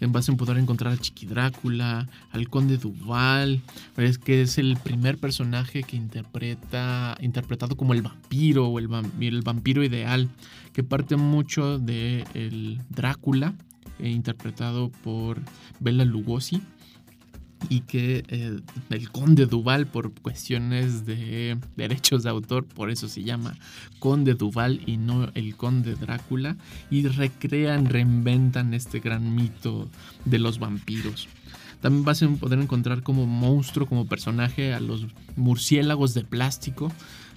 vas 0.07 0.29
a 0.29 0.35
poder 0.35 0.57
encontrar 0.57 0.93
a 0.93 0.97
Chiqui 0.97 1.25
Drácula, 1.25 2.07
al 2.31 2.49
Conde 2.49 2.77
Duval, 2.77 3.61
es 3.97 4.17
que 4.17 4.41
es 4.41 4.57
el 4.57 4.77
primer 4.77 5.17
personaje 5.17 5.83
que 5.83 5.95
interpreta, 5.95 7.17
interpretado 7.21 7.75
como 7.75 7.93
el 7.93 8.01
vampiro 8.01 8.67
o 8.67 8.79
el, 8.79 8.89
el 9.19 9.41
vampiro 9.41 9.83
ideal, 9.83 10.29
que 10.73 10.83
parte 10.83 11.15
mucho 11.17 11.77
de 11.77 12.25
el 12.33 12.81
Drácula, 12.89 13.53
eh, 13.99 14.09
interpretado 14.09 14.89
por 15.03 15.39
Bela 15.79 16.05
Lugosi 16.05 16.61
y 17.69 17.81
que 17.81 18.23
eh, 18.27 18.59
el 18.89 19.11
conde 19.11 19.45
Duval 19.45 19.87
por 19.87 20.11
cuestiones 20.13 21.05
de 21.05 21.57
derechos 21.75 22.23
de 22.23 22.29
autor, 22.29 22.65
por 22.65 22.89
eso 22.89 23.07
se 23.07 23.23
llama 23.23 23.55
conde 23.99 24.33
Duval 24.33 24.81
y 24.85 24.97
no 24.97 25.29
el 25.33 25.55
conde 25.55 25.95
Drácula, 25.95 26.57
y 26.89 27.07
recrean, 27.07 27.85
reinventan 27.85 28.73
este 28.73 28.99
gran 28.99 29.35
mito 29.35 29.89
de 30.25 30.39
los 30.39 30.59
vampiros. 30.59 31.27
También 31.81 32.05
vas 32.05 32.21
a 32.21 32.29
poder 32.29 32.59
encontrar 32.59 33.01
como 33.01 33.25
monstruo, 33.25 33.87
como 33.87 34.05
personaje 34.05 34.73
a 34.73 34.79
los 34.79 35.07
murciélagos 35.35 36.13
de 36.13 36.23
plástico, 36.23 36.91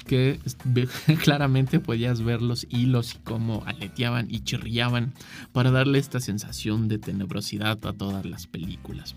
que 0.06 0.38
claramente 1.22 1.80
podías 1.80 2.20
ver 2.20 2.42
los 2.42 2.66
hilos 2.68 3.14
y 3.14 3.18
cómo 3.24 3.62
aleteaban 3.66 4.26
y 4.30 4.40
chirriaban 4.40 5.14
para 5.52 5.70
darle 5.70 5.98
esta 5.98 6.20
sensación 6.20 6.88
de 6.88 6.98
tenebrosidad 6.98 7.84
a 7.86 7.92
todas 7.94 8.26
las 8.26 8.46
películas. 8.46 9.14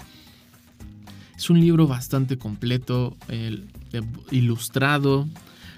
Es 1.38 1.52
un 1.52 1.60
libro 1.60 1.86
bastante 1.88 2.38
completo, 2.40 3.16
ilustrado. 4.32 5.28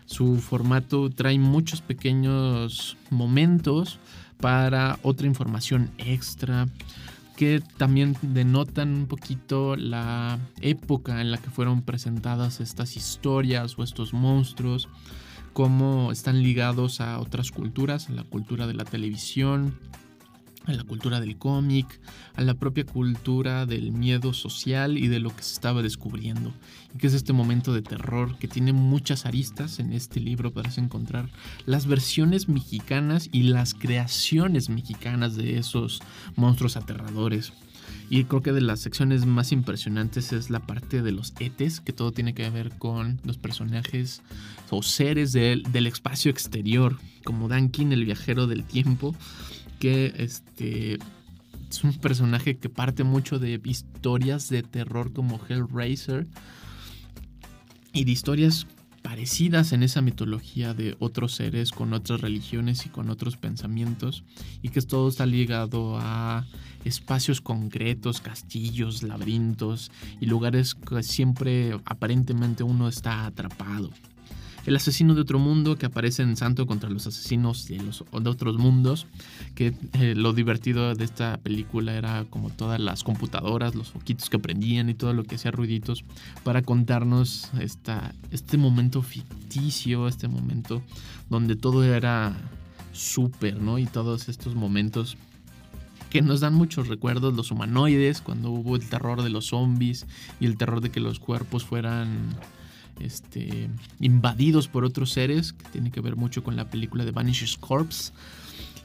Su 0.05 0.37
formato 0.37 1.09
trae 1.09 1.37
muchos 1.37 1.81
pequeños 1.81 2.97
momentos 3.09 3.99
para 4.39 4.97
otra 5.03 5.27
información 5.27 5.91
extra 5.97 6.67
que 7.35 7.61
también 7.77 8.15
denotan 8.21 8.93
un 8.93 9.05
poquito 9.07 9.75
la 9.75 10.39
época 10.61 11.21
en 11.21 11.31
la 11.31 11.37
que 11.37 11.49
fueron 11.49 11.81
presentadas 11.81 12.61
estas 12.61 12.97
historias 12.97 13.77
o 13.77 13.83
estos 13.83 14.13
monstruos, 14.13 14.89
cómo 15.53 16.11
están 16.11 16.41
ligados 16.41 17.01
a 17.01 17.19
otras 17.19 17.51
culturas, 17.51 18.09
a 18.09 18.13
la 18.13 18.23
cultura 18.23 18.65
de 18.65 18.73
la 18.73 18.85
televisión, 18.85 19.77
a 20.69 20.75
la 20.75 20.83
cultura 20.83 21.19
del 21.19 21.37
cómic, 21.37 21.99
a 22.35 22.41
la 22.41 22.53
propia 22.53 22.85
cultura 22.85 23.65
del 23.65 23.91
miedo 23.91 24.33
social 24.33 24.97
y 24.97 25.07
de 25.07 25.19
lo 25.19 25.35
que 25.35 25.43
se 25.43 25.53
estaba 25.53 25.81
descubriendo. 25.81 26.53
Y 26.93 26.97
que 26.97 27.07
es 27.07 27.13
este 27.13 27.33
momento 27.33 27.73
de 27.73 27.81
terror 27.81 28.37
que 28.37 28.47
tiene 28.47 28.73
muchas 28.73 29.25
aristas. 29.25 29.79
En 29.79 29.93
este 29.93 30.19
libro 30.19 30.51
podrás 30.51 30.77
encontrar 30.77 31.29
las 31.65 31.87
versiones 31.87 32.49
mexicanas 32.49 33.29
y 33.31 33.43
las 33.43 33.73
creaciones 33.73 34.69
mexicanas 34.69 35.35
de 35.35 35.57
esos 35.57 36.01
monstruos 36.35 36.77
aterradores. 36.77 37.53
Y 38.09 38.23
creo 38.23 38.41
que 38.41 38.51
de 38.51 38.61
las 38.61 38.79
secciones 38.79 39.25
más 39.25 39.51
impresionantes 39.51 40.33
es 40.33 40.49
la 40.49 40.59
parte 40.59 41.03
de 41.03 41.11
los 41.11 41.33
etes, 41.39 41.79
que 41.79 41.93
todo 41.93 42.11
tiene 42.11 42.33
que 42.33 42.49
ver 42.49 42.71
con 42.77 43.19
los 43.23 43.37
personajes 43.37 44.21
o 44.71 44.81
seres 44.81 45.31
del, 45.31 45.63
del 45.71 45.85
espacio 45.85 46.31
exterior, 46.31 46.97
como 47.23 47.47
Dankin, 47.47 47.91
el 47.91 48.05
viajero 48.05 48.47
del 48.47 48.63
tiempo, 48.63 49.15
que 49.79 50.13
este 50.17 50.99
es 51.69 51.83
un 51.83 51.93
personaje 51.93 52.57
que 52.57 52.69
parte 52.69 53.03
mucho 53.03 53.39
de 53.39 53.59
historias 53.63 54.49
de 54.49 54.63
terror 54.63 55.13
como 55.13 55.39
Hellraiser 55.47 56.27
y 57.93 58.05
de 58.05 58.11
historias 58.11 58.67
parecidas 59.01 59.71
en 59.71 59.83
esa 59.83 60.01
mitología 60.01 60.73
de 60.73 60.95
otros 60.99 61.33
seres 61.33 61.71
con 61.71 61.93
otras 61.93 62.21
religiones 62.21 62.85
y 62.85 62.89
con 62.89 63.09
otros 63.09 63.37
pensamientos 63.37 64.23
y 64.61 64.69
que 64.69 64.81
todo 64.81 65.09
está 65.09 65.25
ligado 65.25 65.97
a 65.99 66.45
espacios 66.85 67.41
concretos, 67.41 68.21
castillos, 68.21 69.03
laberintos 69.03 69.91
y 70.19 70.25
lugares 70.25 70.75
que 70.75 71.01
siempre 71.03 71.79
aparentemente 71.85 72.63
uno 72.63 72.87
está 72.87 73.25
atrapado 73.25 73.89
el 74.69 74.75
asesino 74.75 75.15
de 75.15 75.21
otro 75.21 75.39
mundo 75.39 75.77
que 75.77 75.87
aparece 75.87 76.21
en 76.21 76.37
Santo 76.37 76.67
contra 76.67 76.91
los 76.91 77.07
asesinos 77.07 77.67
de, 77.67 77.81
otros 78.11 78.59
mundos, 78.59 79.07
que 79.55 79.73
eh, 79.93 80.13
lo 80.15 80.31
divertido 80.31 80.93
de 80.93 81.05
esta 81.05 81.37
película 81.37 81.95
era 81.95 82.25
como 82.29 82.51
todas 82.51 82.79
las 82.79 83.03
computadoras, 83.03 83.73
los 83.73 83.89
foquitos 83.89 84.29
que 84.29 84.37
prendían 84.37 84.87
y 84.87 84.93
todo 84.93 85.13
lo 85.13 85.23
que 85.23 85.35
hacía 85.35 85.49
ruiditos 85.49 86.05
para 86.43 86.61
contarnos 86.61 87.49
esta, 87.59 88.13
este 88.29 88.57
momento 88.57 89.01
ficticio, 89.01 90.07
este 90.07 90.27
momento 90.27 90.83
donde 91.31 91.55
todo 91.55 91.83
era 91.83 92.37
súper, 92.93 93.59
¿no? 93.59 93.79
Y 93.79 93.87
todos 93.87 94.29
estos 94.29 94.53
momentos 94.53 95.17
que 96.11 96.21
nos 96.21 96.41
dan 96.41 96.53
muchos 96.53 96.87
recuerdos, 96.89 97.33
los 97.33 97.49
humanoides, 97.49 98.21
cuando 98.21 98.51
hubo 98.51 98.75
el 98.75 98.87
terror 98.87 99.23
de 99.23 99.31
los 99.31 99.47
zombies 99.47 100.05
y 100.39 100.45
el 100.45 100.57
terror 100.57 100.79
de 100.79 100.91
que 100.91 100.99
los 100.99 101.19
cuerpos 101.19 101.65
fueran 101.65 102.37
este, 102.99 103.69
invadidos 103.99 104.67
por 104.67 104.85
otros 104.85 105.11
seres, 105.11 105.53
que 105.53 105.65
tiene 105.69 105.91
que 105.91 106.01
ver 106.01 106.15
mucho 106.15 106.43
con 106.43 106.55
la 106.55 106.69
película 106.69 107.05
de 107.05 107.11
Vanishes 107.11 107.57
Corpse. 107.57 108.11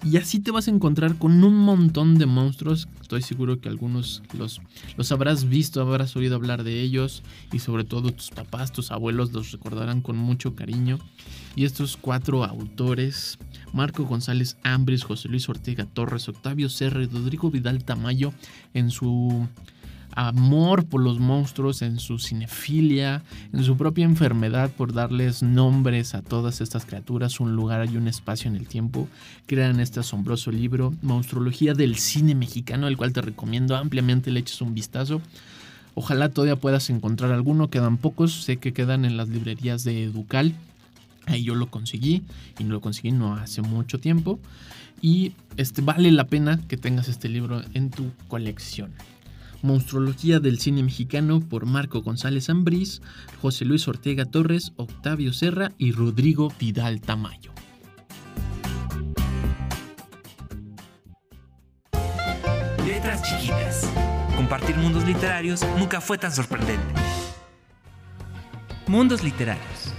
Y 0.05 0.18
así 0.18 0.38
te 0.38 0.50
vas 0.50 0.68
a 0.68 0.70
encontrar 0.70 1.16
con 1.16 1.42
un 1.44 1.57
montón 1.57 2.18
de 2.18 2.27
monstruos. 2.27 2.88
Estoy 3.00 3.22
seguro 3.22 3.61
que 3.61 3.70
algunos 3.70 4.22
los, 4.37 4.61
los 4.98 5.11
habrás 5.12 5.48
visto, 5.48 5.81
habrás 5.81 6.14
oído 6.14 6.37
hablar 6.37 6.62
de 6.62 6.83
ellos. 6.83 7.22
Y 7.53 7.61
sobre 7.61 7.85
todo 7.85 8.11
tus 8.11 8.29
papás, 8.29 8.70
tus 8.70 8.90
abuelos 8.90 9.33
los 9.33 9.53
recordarán 9.53 10.03
con 10.03 10.18
mucho 10.18 10.55
cariño. 10.55 10.98
Y 11.57 11.64
estos 11.64 11.96
cuatro 11.96 12.44
autores, 12.44 13.38
Marco 13.72 14.05
González 14.05 14.59
Ambris, 14.62 15.05
José 15.05 15.29
Luis 15.29 15.48
Ortega 15.48 15.87
Torres, 15.87 16.29
Octavio 16.29 16.68
Serra 16.68 17.03
y 17.03 17.07
Rodrigo 17.07 17.50
Vidal 17.50 17.85
Tamayo, 17.85 18.35
en 18.74 18.90
su 18.90 19.48
amor 20.14 20.87
por 20.87 21.00
los 21.00 21.18
monstruos, 21.18 21.83
en 21.83 21.98
su 21.98 22.18
cinefilia, 22.18 23.22
en 23.53 23.64
su 23.64 23.77
propia 23.77 24.05
enfermedad 24.05 24.70
por 24.70 24.92
darles 24.92 25.42
nombres 25.42 26.14
a 26.14 26.22
todas 26.22 26.61
estas 26.61 26.87
criaturas, 26.87 27.40
un 27.40 27.55
lugar 27.57 27.88
y 27.90 27.96
un 27.96 28.09
espacio 28.09 28.48
en 28.48 28.57
el 28.57 28.66
tiempo, 28.66 29.09
crean 29.46 29.81
este 29.81 30.00
asombroso 30.00 30.50
libro, 30.50 30.94
Monstruología 31.03 31.74
del 31.74 31.96
cine 31.96 32.35
mexicano, 32.35 32.88
el 32.88 32.96
cual 32.96 33.12
te 33.12 33.20
recomiendo 33.20 33.77
ampliamente 33.77 34.31
le 34.31 34.40
eches 34.40 34.61
un 34.61 34.74
vistazo. 34.74 35.20
Ojalá 35.94 36.29
todavía 36.29 36.57
puedas 36.57 36.90
encontrar 36.90 37.33
alguno, 37.33 37.70
quedan 37.70 37.98
pocos, 37.98 38.44
sé 38.44 38.57
que 38.57 38.72
quedan 38.72 39.05
en 39.05 39.16
las 39.16 39.29
librerías 39.29 39.85
de 39.85 40.05
Educal. 40.05 40.55
Ahí 41.27 41.44
yo 41.44 41.55
lo 41.55 41.70
conseguí 41.70 42.22
y 42.59 42.64
no 42.64 42.74
lo 42.74 42.81
conseguí 42.81 43.12
no 43.12 43.35
hace 43.35 43.62
mucho 43.62 43.98
tiempo. 44.00 44.38
Y 45.00 45.33
este, 45.57 45.83
vale 45.83 46.11
la 46.11 46.27
pena 46.27 46.61
que 46.68 46.77
tengas 46.77 47.09
este 47.09 47.29
libro 47.29 47.62
en 47.74 47.90
tu 47.90 48.11
colección. 48.29 48.90
Monstruología 49.64 50.40
del 50.40 50.59
cine 50.59 50.83
mexicano 50.83 51.40
por 51.40 51.64
Marco 51.64 52.03
González 52.03 52.50
Ambrís, 52.50 53.00
José 53.40 53.64
Luis 53.64 53.88
Ortega 53.88 54.27
Torres, 54.27 54.74
Octavio 54.77 55.33
Serra 55.33 55.72
y 55.79 55.92
Rodrigo 55.92 56.53
Vidal 56.61 57.00
Tamayo. 57.00 57.50
Letras 62.87 63.22
chiquitas. 63.22 63.90
Compartir 64.37 64.77
mundos 64.77 65.07
literarios 65.07 65.62
nunca 65.79 66.03
fue 66.03 66.18
tan 66.18 66.31
sorprendente. 66.31 66.85
Mundos 68.87 69.24
literarios. 69.24 69.94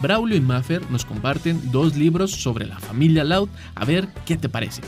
Braulio 0.00 0.36
y 0.36 0.40
Maffer 0.40 0.88
nos 0.88 1.04
comparten 1.04 1.72
dos 1.72 1.96
libros 1.96 2.30
sobre 2.30 2.64
la 2.64 2.78
familia 2.78 3.24
Loud. 3.24 3.48
A 3.74 3.84
ver 3.84 4.08
qué 4.24 4.36
te 4.36 4.48
parece. 4.48 4.82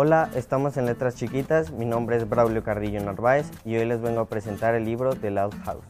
Hola, 0.00 0.30
estamos 0.36 0.76
en 0.76 0.86
Letras 0.86 1.16
Chiquitas. 1.16 1.72
Mi 1.72 1.84
nombre 1.84 2.16
es 2.16 2.28
Braulio 2.28 2.62
Carrillo 2.62 3.00
Narváez 3.00 3.50
y 3.64 3.74
hoy 3.74 3.84
les 3.84 4.00
vengo 4.00 4.20
a 4.20 4.26
presentar 4.26 4.76
el 4.76 4.84
libro 4.84 5.16
The 5.16 5.32
Loud 5.32 5.54
House. 5.64 5.84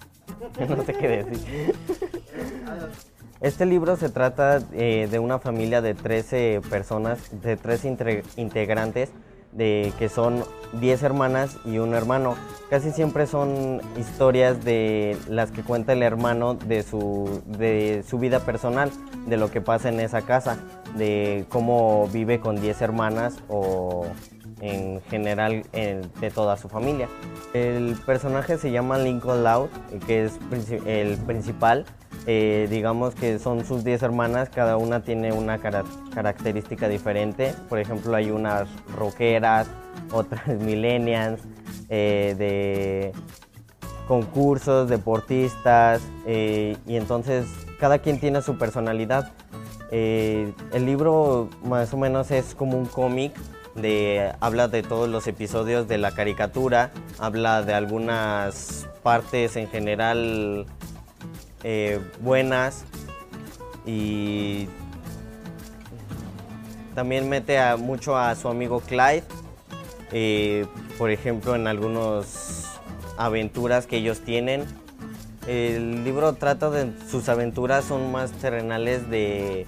no 0.67 0.83
sé 0.83 0.95
qué 0.95 1.09
decir. 1.09 1.75
Este 3.43 3.67
libro 3.67 3.97
se 3.97 4.09
trata 4.09 4.61
eh, 4.73 5.09
de 5.11 5.19
una 5.19 5.39
familia 5.39 5.83
de 5.83 5.93
13 5.93 6.63
personas, 6.71 7.19
de 7.43 7.59
13 7.59 8.23
integrantes 8.37 9.11
de 9.53 9.93
que 9.99 10.09
son 10.09 10.45
10 10.81 11.03
hermanas 11.03 11.57
y 11.65 11.79
un 11.79 11.95
hermano. 11.95 12.37
Casi 12.71 12.91
siempre 12.91 13.27
son 13.27 13.81
historias 13.97 14.65
de 14.65 15.17
las 15.29 15.51
que 15.51 15.63
cuenta 15.63 15.95
el 15.95 16.03
hermano 16.03 16.55
de 16.55 16.83
su, 16.83 17.43
de 17.47 18.05
su 18.07 18.19
vida 18.19 18.41
personal, 18.41 18.91
de 19.27 19.37
lo 19.37 19.51
que 19.51 19.61
pasa 19.61 19.89
en 19.89 20.01
esa 20.01 20.23
casa, 20.23 20.59
de 20.97 21.47
cómo 21.49 22.09
vive 22.09 22.41
con 22.41 22.61
10 22.61 22.83
hermanas 22.83 23.39
o 23.49 24.07
en 24.61 25.01
general 25.03 25.63
de 25.73 26.31
toda 26.35 26.57
su 26.57 26.69
familia. 26.69 27.09
El 27.55 27.97
personaje 28.05 28.59
se 28.59 28.71
llama 28.71 28.99
Lincoln 28.99 29.45
Loud, 29.45 29.69
que 30.07 30.27
es 30.27 30.39
el 30.87 31.17
principal. 31.19 31.87
Eh, 32.31 32.67
digamos 32.69 33.15
que 33.15 33.39
son 33.39 33.65
sus 33.65 33.85
10 33.85 34.03
hermanas, 34.03 34.51
cada 34.51 34.77
una 34.77 35.01
tiene 35.01 35.33
una 35.33 35.59
característica 35.59 36.87
diferente. 36.87 37.55
Por 37.71 37.79
ejemplo, 37.79 38.15
hay 38.15 38.31
unas 38.31 38.69
rockeras, 38.95 39.67
otras 40.13 40.47
millennials, 40.61 41.41
eh, 41.89 42.35
de 42.37 43.13
concursos, 44.07 44.91
deportistas, 44.91 46.03
y 46.27 46.97
entonces 46.97 47.47
cada 47.81 47.99
quien 47.99 48.21
tiene 48.21 48.43
su 48.43 48.59
personalidad. 48.59 49.33
el 49.91 50.55
libro 50.85 51.49
más 51.65 51.95
o 51.95 51.97
menos 51.97 52.31
es 52.31 52.55
como 52.55 52.77
un 52.77 52.85
cómic 52.85 53.33
de, 53.75 54.33
habla 54.41 54.69
de 54.69 54.83
todos 54.83 55.09
los 55.09 55.27
episodios 55.27 55.89
de 55.89 55.97
la 55.97 56.13
caricatura, 56.13 56.91
habla 57.19 57.63
de 57.63 57.73
algunas 57.73 58.87
partes 59.03 59.57
en 59.57 59.69
general 59.69 60.67
eh, 61.63 62.01
buenas 62.21 62.85
y 63.87 64.69
también 66.95 67.29
mete 67.29 67.59
mucho 67.77 68.17
a 68.17 68.35
su 68.35 68.49
amigo 68.49 68.81
Clyde, 68.81 69.25
eh, 70.13 70.67
por 70.99 71.11
ejemplo 71.11 71.55
en 71.55 71.67
algunas 71.67 72.69
aventuras 73.17 73.87
que 73.87 73.99
ellos 73.99 74.21
tienen. 74.21 74.65
El 75.47 76.05
libro 76.05 76.35
trata 76.35 76.71
de 76.71 76.93
sus 77.09 77.29
aventuras 77.29 77.85
son 77.85 78.13
más 78.13 78.33
terrenales 78.33 79.09
de 79.09 79.67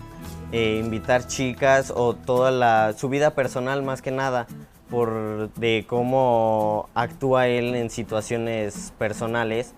eh, 0.52 0.80
invitar 0.84 1.26
chicas 1.26 1.92
o 1.94 2.14
toda 2.14 2.50
la, 2.50 2.94
su 2.96 3.08
vida 3.08 3.34
personal 3.34 3.82
más 3.82 4.02
que 4.02 4.10
nada, 4.10 4.46
por 4.90 5.52
de 5.54 5.86
cómo 5.88 6.88
actúa 6.94 7.46
él 7.46 7.74
en 7.76 7.90
situaciones 7.90 8.92
personales 8.98 9.74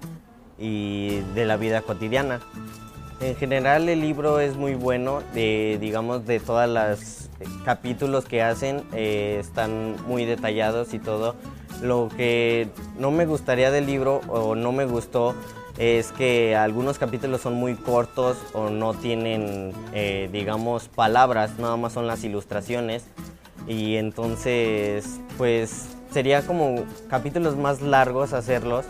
y 0.63 1.21
de 1.35 1.45
la 1.45 1.57
vida 1.57 1.83
cotidiana. 1.83 2.41
En 3.21 3.37
general 3.37 3.89
el 3.89 4.01
libro 4.01 4.41
es 4.41 4.57
muy 4.57 4.75
bueno, 4.75 5.23
de, 5.35 5.77
digamos 5.81 6.25
de 6.25 6.41
todos 6.41 6.69
los 6.69 7.29
capítulos 7.65 8.25
que 8.25 8.43
hacen 8.43 8.85
eh, 8.93 9.39
están 9.41 9.97
muy 10.07 10.25
detallados 10.25 10.95
y 10.95 10.99
todo. 10.99 11.35
Lo 11.83 12.09
que 12.17 12.69
no 12.99 13.11
me 13.11 13.27
gustaría 13.27 13.71
del 13.73 13.87
libro 13.87 14.21
o 14.29 14.55
no 14.55 14.71
me 14.73 14.87
gustó 14.87 15.35
es 15.79 16.13
que 16.13 16.55
algunos 16.55 16.99
capítulos 16.99 17.41
son 17.41 17.55
muy 17.55 17.75
cortos 17.75 18.37
o 18.53 18.71
no 18.71 18.95
tienen, 18.95 19.73
eh, 19.93 20.29
digamos, 20.33 20.89
palabras, 20.89 21.59
nada 21.59 21.77
más 21.77 21.93
son 21.93 22.07
las 22.07 22.23
ilustraciones. 22.23 23.05
Y 23.67 23.97
entonces, 23.97 25.21
pues 25.39 25.89
sería 26.13 26.47
como 26.47 26.85
capítulos 27.09 27.57
más 27.57 27.81
largos 27.81 28.33
hacerlos, 28.33 28.85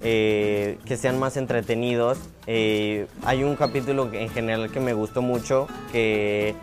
eh, 0.00 0.78
que 0.84 0.96
sean 0.96 1.18
más 1.18 1.36
entretenidos. 1.36 2.18
Eh, 2.46 3.06
hay 3.24 3.44
un 3.44 3.56
capítulo 3.56 4.10
en 4.12 4.30
general 4.30 4.70
que 4.70 4.80
me 4.80 4.94
gustó 4.94 5.22
mucho, 5.22 5.66
que 5.92 6.54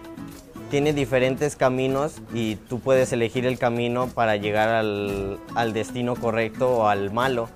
tiene 0.69 0.91
diferentes 0.93 1.55
caminos 1.55 2.15
y 2.33 2.55
tú 2.55 2.79
puedes 2.79 3.13
elegir 3.13 3.45
el 3.45 3.57
camino 3.57 4.07
para 4.07 4.35
llegar 4.35 4.69
al, 4.69 5.73
destino 5.73 6.15
correcto 6.15 6.69
o 6.69 6.87
al 6.87 7.11
malo. 7.11 7.49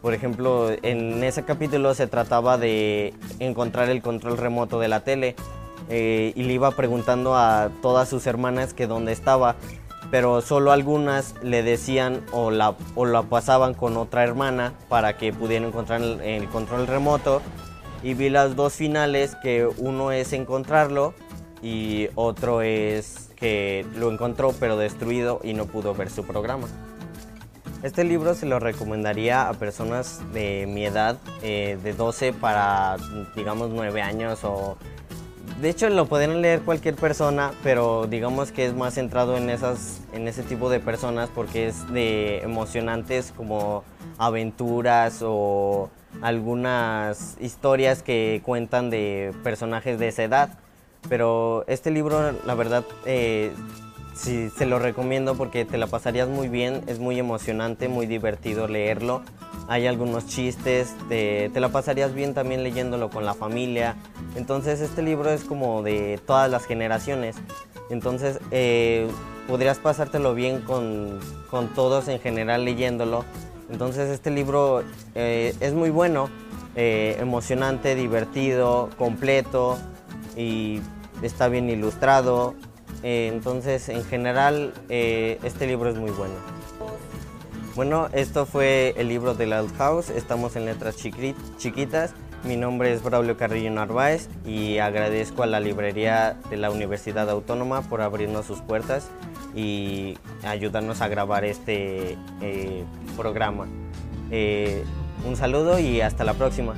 Por 0.00 0.14
ejemplo, 0.14 0.70
en 0.82 1.24
ese 1.24 1.44
capítulo 1.44 1.94
se 1.94 2.06
trataba 2.06 2.58
de 2.58 3.12
encontrar 3.40 3.88
el 3.88 4.02
control 4.02 4.36
remoto 4.36 4.78
de 4.78 4.88
la 4.88 5.00
tele 5.00 5.34
eh, 5.88 6.32
y 6.36 6.42
le 6.44 6.52
iba 6.52 6.70
preguntando 6.70 7.34
a 7.34 7.70
todas 7.82 8.08
sus 8.08 8.26
hermanas 8.26 8.74
que 8.74 8.86
dónde 8.86 9.12
estaba, 9.12 9.56
pero 10.10 10.40
solo 10.40 10.72
algunas 10.72 11.34
le 11.42 11.62
decían 11.62 12.24
o 12.32 12.50
la, 12.50 12.74
o 12.94 13.04
la 13.04 13.22
pasaban 13.22 13.74
con 13.74 13.96
otra 13.96 14.22
hermana 14.22 14.72
para 14.88 15.16
que 15.16 15.32
pudieran 15.32 15.68
encontrar 15.68 16.00
el, 16.02 16.48
control 16.48 16.86
remoto. 16.86 17.42
Y 18.02 18.14
vi 18.14 18.30
las 18.30 18.54
dos 18.54 18.74
finales 18.74 19.36
que 19.42 19.68
uno 19.78 20.12
es 20.12 20.32
encontrarlo 20.32 21.14
y 21.62 22.08
otro 22.14 22.62
es 22.62 23.30
que 23.36 23.84
lo 23.96 24.12
encontró 24.12 24.54
pero 24.60 24.76
destruido 24.76 25.40
y 25.42 25.54
no 25.54 25.66
pudo 25.66 25.94
ver 25.94 26.10
su 26.10 26.24
programa. 26.24 26.68
Este 27.82 28.04
libro 28.04 28.34
se 28.34 28.46
lo 28.46 28.58
recomendaría 28.58 29.48
a 29.48 29.54
personas 29.54 30.20
de 30.32 30.66
mi 30.68 30.84
edad, 30.84 31.18
eh, 31.42 31.78
de 31.82 31.92
12 31.92 32.32
para, 32.32 32.96
digamos, 33.34 33.70
9 33.70 34.02
años 34.02 34.44
o... 34.44 34.76
De 35.60 35.70
hecho, 35.70 35.88
lo 35.88 36.06
pueden 36.06 36.42
leer 36.42 36.60
cualquier 36.60 36.96
persona, 36.96 37.52
pero 37.62 38.06
digamos 38.06 38.52
que 38.52 38.66
es 38.66 38.74
más 38.74 38.94
centrado 38.94 39.38
en, 39.38 39.48
esas, 39.48 40.02
en 40.12 40.28
ese 40.28 40.42
tipo 40.42 40.68
de 40.68 40.80
personas 40.80 41.30
porque 41.34 41.68
es 41.68 41.90
de 41.92 42.40
emocionantes 42.40 43.32
como 43.34 43.82
aventuras 44.18 45.20
o 45.22 45.90
algunas 46.20 47.36
historias 47.40 48.02
que 48.02 48.42
cuentan 48.44 48.90
de 48.90 49.32
personajes 49.42 49.98
de 49.98 50.08
esa 50.08 50.24
edad. 50.24 50.58
Pero 51.08 51.64
este 51.68 51.90
libro, 51.90 52.32
la 52.44 52.54
verdad, 52.54 52.84
eh, 53.06 53.52
Sí, 54.16 54.48
se 54.48 54.64
lo 54.64 54.78
recomiendo 54.78 55.36
porque 55.36 55.66
te 55.66 55.76
la 55.76 55.86
pasarías 55.88 56.26
muy 56.26 56.48
bien, 56.48 56.82
es 56.86 56.98
muy 56.98 57.18
emocionante, 57.18 57.86
muy 57.86 58.06
divertido 58.06 58.66
leerlo. 58.66 59.22
Hay 59.68 59.86
algunos 59.86 60.26
chistes, 60.26 60.94
te, 61.08 61.50
la 61.54 61.68
pasarías 61.70 62.14
bien 62.14 62.34
también 62.34 62.62
leyéndolo 62.62 63.10
con 63.10 63.24
la 63.24 63.34
familia. 63.34 63.96
Entonces 64.36 64.80
este 64.80 65.02
libro 65.02 65.30
es 65.30 65.42
como 65.42 65.82
de 65.82 66.20
todas 66.24 66.50
las 66.50 66.66
generaciones. 66.66 67.36
Entonces 67.90 68.38
eh, 68.52 69.08
podrías 69.48 69.78
pasártelo 69.78 70.34
bien 70.34 70.60
con, 70.60 71.20
todos 71.74 72.06
en 72.08 72.20
general 72.20 72.64
leyéndolo. 72.64 73.24
Entonces 73.68 74.10
este 74.10 74.30
libro 74.30 74.84
eh, 75.16 75.54
es 75.58 75.72
muy 75.72 75.90
bueno, 75.90 76.30
eh, 76.76 77.16
emocionante, 77.18 77.96
divertido, 77.96 78.90
completo 78.96 79.78
y 80.36 80.80
está 81.22 81.48
bien 81.48 81.68
ilustrado. 81.68 82.54
Entonces, 83.02 83.88
en 83.88 84.04
general, 84.04 84.72
este 84.88 85.66
libro 85.66 85.90
es 85.90 85.96
muy 85.96 86.10
bueno. 86.10 86.55
Bueno, 87.76 88.08
esto 88.14 88.46
fue 88.46 88.94
el 88.96 89.08
libro 89.08 89.34
de 89.34 89.44
la 89.44 89.62
House. 89.76 90.08
Estamos 90.08 90.56
en 90.56 90.64
letras 90.64 90.96
chiquitas. 90.96 92.14
Mi 92.42 92.56
nombre 92.56 92.90
es 92.90 93.02
Braulio 93.02 93.36
Carrillo 93.36 93.70
Narváez 93.70 94.30
y 94.46 94.78
agradezco 94.78 95.42
a 95.42 95.46
la 95.46 95.60
librería 95.60 96.38
de 96.48 96.56
la 96.56 96.70
Universidad 96.70 97.28
Autónoma 97.28 97.82
por 97.82 98.00
abrirnos 98.00 98.46
sus 98.46 98.62
puertas 98.62 99.10
y 99.54 100.16
ayudarnos 100.42 101.02
a 101.02 101.08
grabar 101.08 101.44
este 101.44 102.16
eh, 102.40 102.84
programa. 103.14 103.66
un 105.26 105.36
saludo 105.36 105.78
y 105.78 106.00
hasta 106.00 106.24
la 106.24 106.32
próxima. 106.32 106.74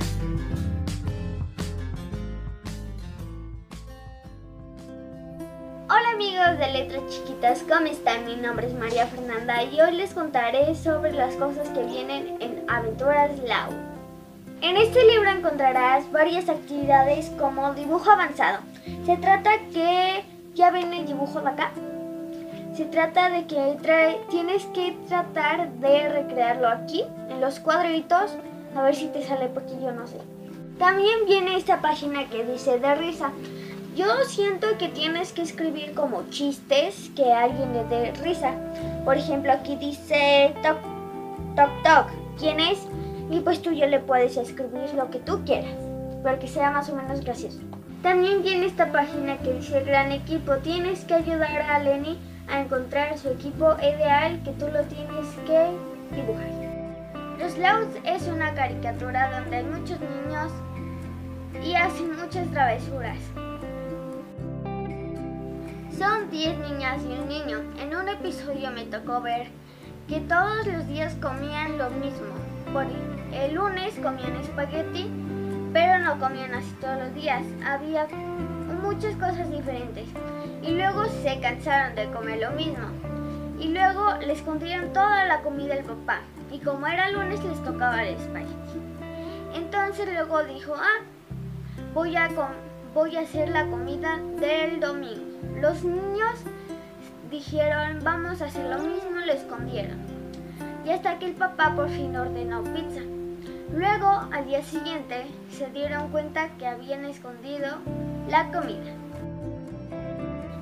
Letras 6.78 7.02
Chiquitas, 7.08 7.64
¿cómo 7.68 7.86
están? 7.86 8.24
Mi 8.24 8.36
nombre 8.36 8.68
es 8.68 8.72
María 8.72 9.04
Fernanda 9.08 9.64
y 9.64 9.80
hoy 9.80 9.96
les 9.96 10.14
contaré 10.14 10.76
sobre 10.76 11.10
las 11.10 11.34
cosas 11.34 11.68
que 11.70 11.82
vienen 11.82 12.36
en 12.38 12.62
Aventuras 12.68 13.36
Lau. 13.40 13.72
En 14.60 14.76
este 14.76 15.04
libro 15.04 15.28
encontrarás 15.28 16.08
varias 16.12 16.48
actividades 16.48 17.32
como 17.36 17.74
dibujo 17.74 18.08
avanzado. 18.08 18.60
Se 19.04 19.16
trata 19.16 19.58
que 19.72 20.22
ya 20.54 20.70
ven 20.70 20.92
el 20.92 21.04
dibujo 21.04 21.40
de 21.40 21.48
acá. 21.48 21.72
Se 22.76 22.84
trata 22.84 23.28
de 23.28 23.48
que 23.48 23.76
tienes 24.30 24.64
que 24.66 24.96
tratar 25.08 25.72
de 25.80 26.08
recrearlo 26.10 26.68
aquí, 26.68 27.02
en 27.28 27.40
los 27.40 27.58
cuadritos, 27.58 28.36
a 28.76 28.82
ver 28.84 28.94
si 28.94 29.08
te 29.08 29.26
sale 29.26 29.48
porque 29.48 29.72
yo 29.82 29.90
no 29.90 30.06
sé. 30.06 30.18
También 30.78 31.26
viene 31.26 31.56
esta 31.56 31.80
página 31.80 32.30
que 32.30 32.44
dice 32.44 32.78
de 32.78 32.94
risa. 32.94 33.32
Yo 33.98 34.24
siento 34.26 34.78
que 34.78 34.88
tienes 34.90 35.32
que 35.32 35.42
escribir 35.42 35.92
como 35.92 36.22
chistes 36.30 37.10
que 37.16 37.32
a 37.32 37.42
alguien 37.42 37.72
le 37.72 37.84
dé 37.86 38.12
risa. 38.22 38.52
Por 39.04 39.16
ejemplo, 39.16 39.50
aquí 39.50 39.74
dice 39.74 40.54
toc, 40.62 40.78
toc, 41.56 41.82
toc. 41.82 42.06
¿Quién 42.38 42.60
es? 42.60 42.78
Y 43.28 43.40
pues 43.40 43.60
tú 43.60 43.72
ya 43.72 43.86
le 43.86 43.98
puedes 43.98 44.36
escribir 44.36 44.94
lo 44.94 45.10
que 45.10 45.18
tú 45.18 45.44
quieras, 45.44 45.74
para 46.22 46.38
que 46.38 46.46
sea 46.46 46.70
más 46.70 46.88
o 46.90 46.94
menos 46.94 47.22
gracioso. 47.22 47.58
También 48.00 48.44
tiene 48.44 48.66
esta 48.66 48.92
página 48.92 49.36
que 49.38 49.54
dice 49.54 49.82
gran 49.82 50.12
equipo. 50.12 50.58
Tienes 50.58 51.04
que 51.04 51.14
ayudar 51.14 51.60
a 51.62 51.80
Lenny 51.80 52.20
a 52.46 52.60
encontrar 52.60 53.18
su 53.18 53.30
equipo 53.30 53.74
ideal 53.80 54.40
que 54.44 54.52
tú 54.52 54.66
lo 54.68 54.82
tienes 54.84 55.26
que 55.44 55.72
dibujar. 56.14 56.52
Los 57.40 57.58
Louds 57.58 57.98
es 58.04 58.28
una 58.28 58.54
caricatura 58.54 59.40
donde 59.40 59.56
hay 59.56 59.64
muchos 59.64 59.98
niños 59.98 60.52
y 61.64 61.74
hacen 61.74 62.16
muchas 62.16 62.48
travesuras. 62.52 63.18
Son 65.98 66.30
10 66.30 66.58
niñas 66.58 67.00
y 67.02 67.12
un 67.12 67.28
niño. 67.28 67.58
En 67.80 67.96
un 67.96 68.08
episodio 68.08 68.70
me 68.70 68.84
tocó 68.84 69.20
ver 69.20 69.48
que 70.06 70.20
todos 70.20 70.64
los 70.68 70.86
días 70.86 71.16
comían 71.20 71.76
lo 71.76 71.90
mismo. 71.90 72.28
Por 72.72 72.86
el 73.32 73.54
lunes 73.54 73.94
comían 74.00 74.36
espagueti, 74.36 75.10
pero 75.72 75.98
no 75.98 76.20
comían 76.20 76.54
así 76.54 76.70
todos 76.80 76.98
los 76.98 77.14
días. 77.14 77.42
Había 77.66 78.06
muchas 78.80 79.16
cosas 79.16 79.50
diferentes. 79.50 80.06
Y 80.62 80.70
luego 80.70 81.04
se 81.06 81.40
cansaron 81.40 81.96
de 81.96 82.08
comer 82.12 82.42
lo 82.42 82.52
mismo. 82.52 82.86
Y 83.58 83.72
luego 83.72 84.18
les 84.20 84.38
escondieron 84.38 84.92
toda 84.92 85.24
la 85.24 85.40
comida 85.40 85.74
del 85.74 85.84
papá. 85.84 86.20
Y 86.52 86.60
como 86.60 86.86
era 86.86 87.10
lunes 87.10 87.42
les 87.42 87.60
tocaba 87.64 88.04
el 88.04 88.14
espagueti. 88.14 88.54
Entonces 89.52 90.08
luego 90.12 90.44
dijo, 90.44 90.74
ah, 90.76 91.02
voy 91.92 92.14
a, 92.14 92.28
voy 92.94 93.16
a 93.16 93.20
hacer 93.20 93.50
la 93.50 93.66
comida 93.66 94.18
del 94.40 94.80
domingo. 94.80 95.24
Los 95.60 95.84
niños 95.84 96.40
dijeron, 97.30 98.00
vamos 98.02 98.40
a 98.40 98.46
hacer 98.46 98.66
lo 98.66 98.78
mismo, 98.78 99.20
lo 99.24 99.32
escondieron. 99.32 99.98
Y 100.84 100.90
hasta 100.90 101.18
que 101.18 101.26
el 101.26 101.34
papá 101.34 101.74
por 101.74 101.88
fin 101.90 102.16
ordenó 102.16 102.62
pizza. 102.64 103.02
Luego, 103.74 104.08
al 104.32 104.46
día 104.46 104.62
siguiente, 104.62 105.26
se 105.50 105.66
dieron 105.66 106.10
cuenta 106.10 106.48
que 106.58 106.66
habían 106.66 107.04
escondido 107.04 107.78
la 108.28 108.50
comida. 108.50 108.92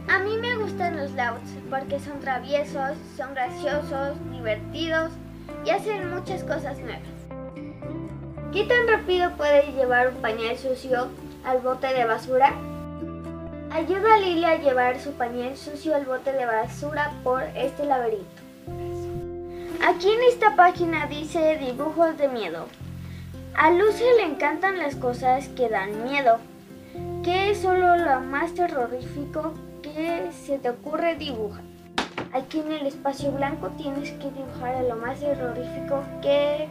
A 0.09 0.19
mí 0.19 0.37
me 0.39 0.57
gustan 0.57 0.97
los 0.97 1.13
louds 1.13 1.55
porque 1.71 2.01
son 2.01 2.21
traviesos, 2.21 2.97
son 3.17 3.35
graciosos, 3.35 4.17
divertidos 4.33 5.13
y 5.65 5.71
hacen 5.71 6.13
muchas 6.13 6.43
cosas 6.43 6.79
nuevas. 6.79 7.03
¿Qué 8.53 8.65
tan 8.65 8.89
rápido 8.89 9.31
puede 9.37 9.73
llevar 9.73 10.09
un 10.09 10.17
pañal 10.17 10.57
sucio 10.57 11.09
al 11.47 11.61
bote 11.61 11.87
de 11.87 12.05
basura? 12.05 12.53
Ayuda 13.71 14.15
a 14.15 14.19
Lily 14.19 14.45
a 14.45 14.57
llevar 14.57 14.99
su 15.01 15.13
pañal 15.13 15.57
sucio 15.57 15.95
al 15.95 16.05
bote 16.05 16.33
de 16.33 16.45
basura 16.45 17.13
por 17.23 17.43
este 17.55 17.85
laberinto. 17.85 18.43
Aquí 19.87 20.11
en 20.11 20.23
esta 20.29 20.57
página 20.57 21.07
dice 21.07 21.57
dibujos 21.59 22.19
de 22.19 22.29
miedo. 22.29 22.67
A 23.55 23.71
Lucy 23.71 24.05
le 24.17 24.25
encantan 24.25 24.79
las 24.79 24.97
cosas 24.97 25.49
que 25.49 25.69
dan 25.69 26.05
miedo. 26.05 26.39
¿Qué 27.23 27.51
es 27.51 27.59
solo 27.59 27.97
lo 27.97 28.21
más 28.21 28.53
terrorífico 28.55 29.55
que 29.83 30.31
se 30.33 30.59
te 30.59 30.71
ocurre 30.71 31.15
dibujar? 31.15 31.63
Aquí 32.33 32.61
en 32.61 32.73
el 32.73 32.87
espacio 32.87 33.31
blanco 33.31 33.69
tienes 33.77 34.11
que 34.13 34.31
dibujar 34.31 34.75
a 34.75 34.83
lo 34.83 34.97
más 34.97 35.21
terrorífico 35.21 36.03
que... 36.21 36.69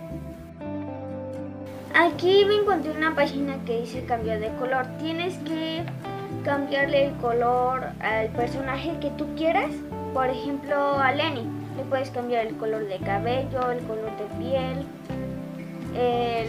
Aquí 1.95 2.43
me 2.45 2.55
encontré 2.55 2.91
una 2.91 3.15
página 3.15 3.55
que 3.65 3.81
dice 3.81 4.03
cambio 4.05 4.39
de 4.39 4.49
color. 4.59 4.85
Tienes 4.99 5.37
que 5.39 5.83
cambiarle 6.43 7.07
el 7.07 7.13
color 7.15 7.85
al 8.01 8.27
personaje 8.29 8.97
que 8.99 9.09
tú 9.11 9.33
quieras. 9.35 9.71
Por 10.13 10.29
ejemplo, 10.29 10.99
a 10.99 11.11
Lenny. 11.13 11.47
Le 11.77 11.83
puedes 11.83 12.09
cambiar 12.09 12.45
el 12.47 12.55
color 12.57 12.85
de 12.87 12.97
cabello, 12.99 13.71
el 13.71 13.79
color 13.85 14.11
de 14.17 14.25
piel, 14.37 14.85
el 15.95 16.47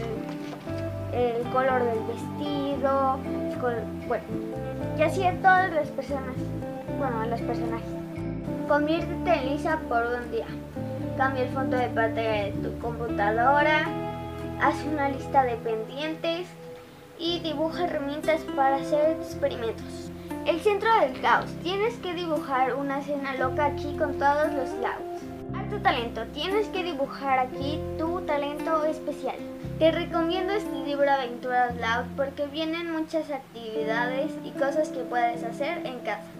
el 1.16 1.42
color 1.50 1.82
del 1.82 1.98
vestido, 2.06 3.18
bueno, 4.06 4.24
y 4.98 5.02
así 5.02 5.24
a 5.24 5.32
todas 5.36 5.72
las 5.72 5.88
personas, 5.88 6.34
bueno, 6.98 7.20
a 7.20 7.26
los 7.26 7.40
personajes. 7.40 7.88
Conviértete 8.68 9.32
en 9.32 9.48
Lisa 9.50 9.78
por 9.88 10.04
un 10.04 10.30
día. 10.30 10.46
Cambia 11.16 11.44
el 11.44 11.48
fondo 11.50 11.76
de 11.76 11.88
pantalla 11.88 12.44
de 12.44 12.52
tu 12.62 12.78
computadora, 12.78 13.86
haz 14.60 14.76
una 14.84 15.08
lista 15.08 15.44
de 15.44 15.56
pendientes 15.56 16.46
y 17.18 17.40
dibuja 17.40 17.84
herramientas 17.84 18.40
para 18.54 18.76
hacer 18.76 19.16
experimentos. 19.20 20.10
El 20.46 20.60
centro 20.60 20.88
del 21.00 21.20
caos. 21.20 21.50
Tienes 21.62 21.94
que 21.96 22.14
dibujar 22.14 22.74
una 22.74 23.00
escena 23.00 23.34
loca 23.34 23.66
aquí 23.66 23.96
con 23.96 24.18
todos 24.18 24.52
los 24.52 24.70
lados. 24.80 25.22
Arte 25.54 25.78
talento. 25.80 26.24
Tienes 26.32 26.68
que 26.68 26.84
dibujar 26.84 27.38
aquí 27.38 27.80
tu 27.98 28.20
talento 28.22 28.84
especial. 28.84 29.36
Te 29.78 29.92
recomiendo 29.92 30.52
este 30.52 30.84
libro 30.84 31.10
Aventuras 31.10 31.74
Loud 31.76 32.06
porque 32.16 32.46
vienen 32.46 32.92
muchas 32.92 33.30
actividades 33.30 34.30
y 34.44 34.50
cosas 34.52 34.88
que 34.88 35.00
puedes 35.00 35.42
hacer 35.42 35.84
en 35.84 35.98
casa. 36.00 36.30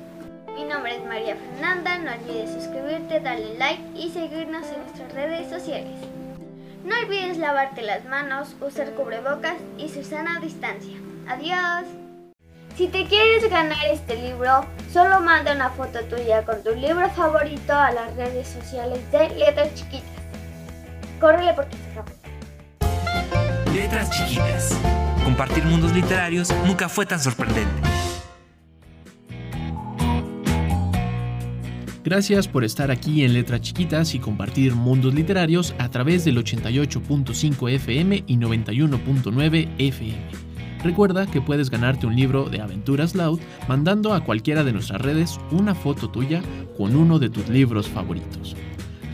Mi 0.55 0.65
nombre 0.65 0.97
es 0.97 1.05
María 1.05 1.37
Fernanda, 1.37 1.99
no 1.99 2.13
olvides 2.13 2.51
suscribirte, 2.51 3.21
darle 3.21 3.59
like 3.59 3.83
y 3.95 4.09
seguirnos 4.09 4.67
en 4.69 4.81
nuestras 4.81 5.13
redes 5.13 5.51
sociales. 5.51 6.16
No 6.87 6.95
olvides 7.01 7.37
lavarte 7.39 7.83
las 7.83 8.05
manos, 8.05 8.55
usar 8.61 8.93
cubrebocas 8.93 9.57
y 9.77 9.89
su 9.89 10.05
sana 10.05 10.39
distancia. 10.39 10.97
Adiós. 11.27 11.85
Si 12.77 12.87
te 12.87 13.07
quieres 13.07 13.51
ganar 13.51 13.85
este 13.91 14.15
libro, 14.15 14.65
solo 14.93 15.21
manda 15.21 15.53
una 15.53 15.71
foto 15.71 15.99
tuya 16.05 16.45
con 16.45 16.63
tu 16.63 16.77
libro 16.77 17.11
favorito 17.11 17.75
a 17.75 17.91
las 17.91 18.15
redes 18.15 18.47
sociales 18.47 19.01
de 19.11 19.31
Letras 19.31 19.75
Chiquitas. 19.75 20.09
Córrele 21.19 21.55
porque 21.55 21.77
se 21.77 21.91
acaba. 21.91 22.13
Letras 23.75 24.09
chiquitas. 24.11 24.79
Compartir 25.25 25.65
mundos 25.65 25.91
literarios 25.91 26.55
nunca 26.65 26.89
fue 26.89 27.05
tan 27.05 27.19
sorprendente. 27.19 27.96
Gracias 32.07 32.47
por 32.47 32.63
estar 32.63 32.93
aquí 32.93 33.25
en 33.25 33.33
Letras 33.33 33.63
Chiquitas 33.63 34.15
y 34.15 34.21
compartir 34.21 34.77
mundos 34.77 35.13
literarios 35.13 35.75
a 35.77 35.89
través 35.89 36.25
del 36.25 36.37
88.5 36.37 37.69
FM 37.69 38.23
y 38.29 38.37
91.9 38.37 39.69
FM. 39.77 40.17
Recuerda 40.85 41.27
que 41.27 41.41
puedes 41.41 41.69
ganarte 41.69 42.07
un 42.07 42.15
libro 42.15 42.49
de 42.49 42.61
aventuras 42.61 43.17
loud 43.17 43.41
mandando 43.67 44.15
a 44.15 44.23
cualquiera 44.23 44.63
de 44.63 44.73
nuestras 44.73 45.01
redes 45.01 45.41
una 45.51 45.75
foto 45.75 46.09
tuya 46.09 46.43
con 46.77 46.95
uno 46.95 47.19
de 47.19 47.29
tus 47.29 47.49
libros 47.49 47.89
favoritos. 47.89 48.55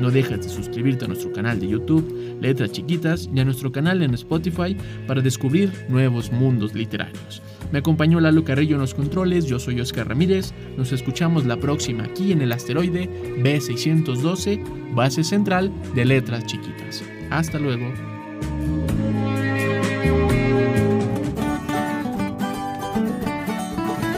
No 0.00 0.10
dejes 0.10 0.40
de 0.40 0.48
suscribirte 0.48 1.04
a 1.04 1.08
nuestro 1.08 1.30
canal 1.30 1.60
de 1.60 1.68
YouTube, 1.68 2.38
Letras 2.40 2.72
Chiquitas, 2.72 3.28
y 3.34 3.38
a 3.38 3.44
nuestro 3.44 3.70
canal 3.70 4.02
en 4.02 4.14
Spotify 4.14 4.74
para 5.06 5.20
descubrir 5.20 5.70
nuevos 5.90 6.32
mundos 6.32 6.74
literarios. 6.74 7.42
Me 7.70 7.80
acompañó 7.80 8.18
Lalo 8.18 8.42
Carrillo 8.42 8.76
en 8.76 8.80
los 8.80 8.94
controles, 8.94 9.44
yo 9.44 9.58
soy 9.58 9.78
Oscar 9.78 10.08
Ramírez, 10.08 10.54
nos 10.78 10.92
escuchamos 10.92 11.44
la 11.44 11.58
próxima 11.58 12.04
aquí 12.04 12.32
en 12.32 12.40
el 12.40 12.52
asteroide 12.52 13.10
B612, 13.42 14.94
base 14.94 15.22
central 15.22 15.70
de 15.94 16.06
Letras 16.06 16.46
Chiquitas. 16.46 17.04
Hasta 17.28 17.58
luego. 17.58 17.92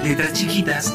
Letras 0.04 0.32
Chiquitas 0.32 0.94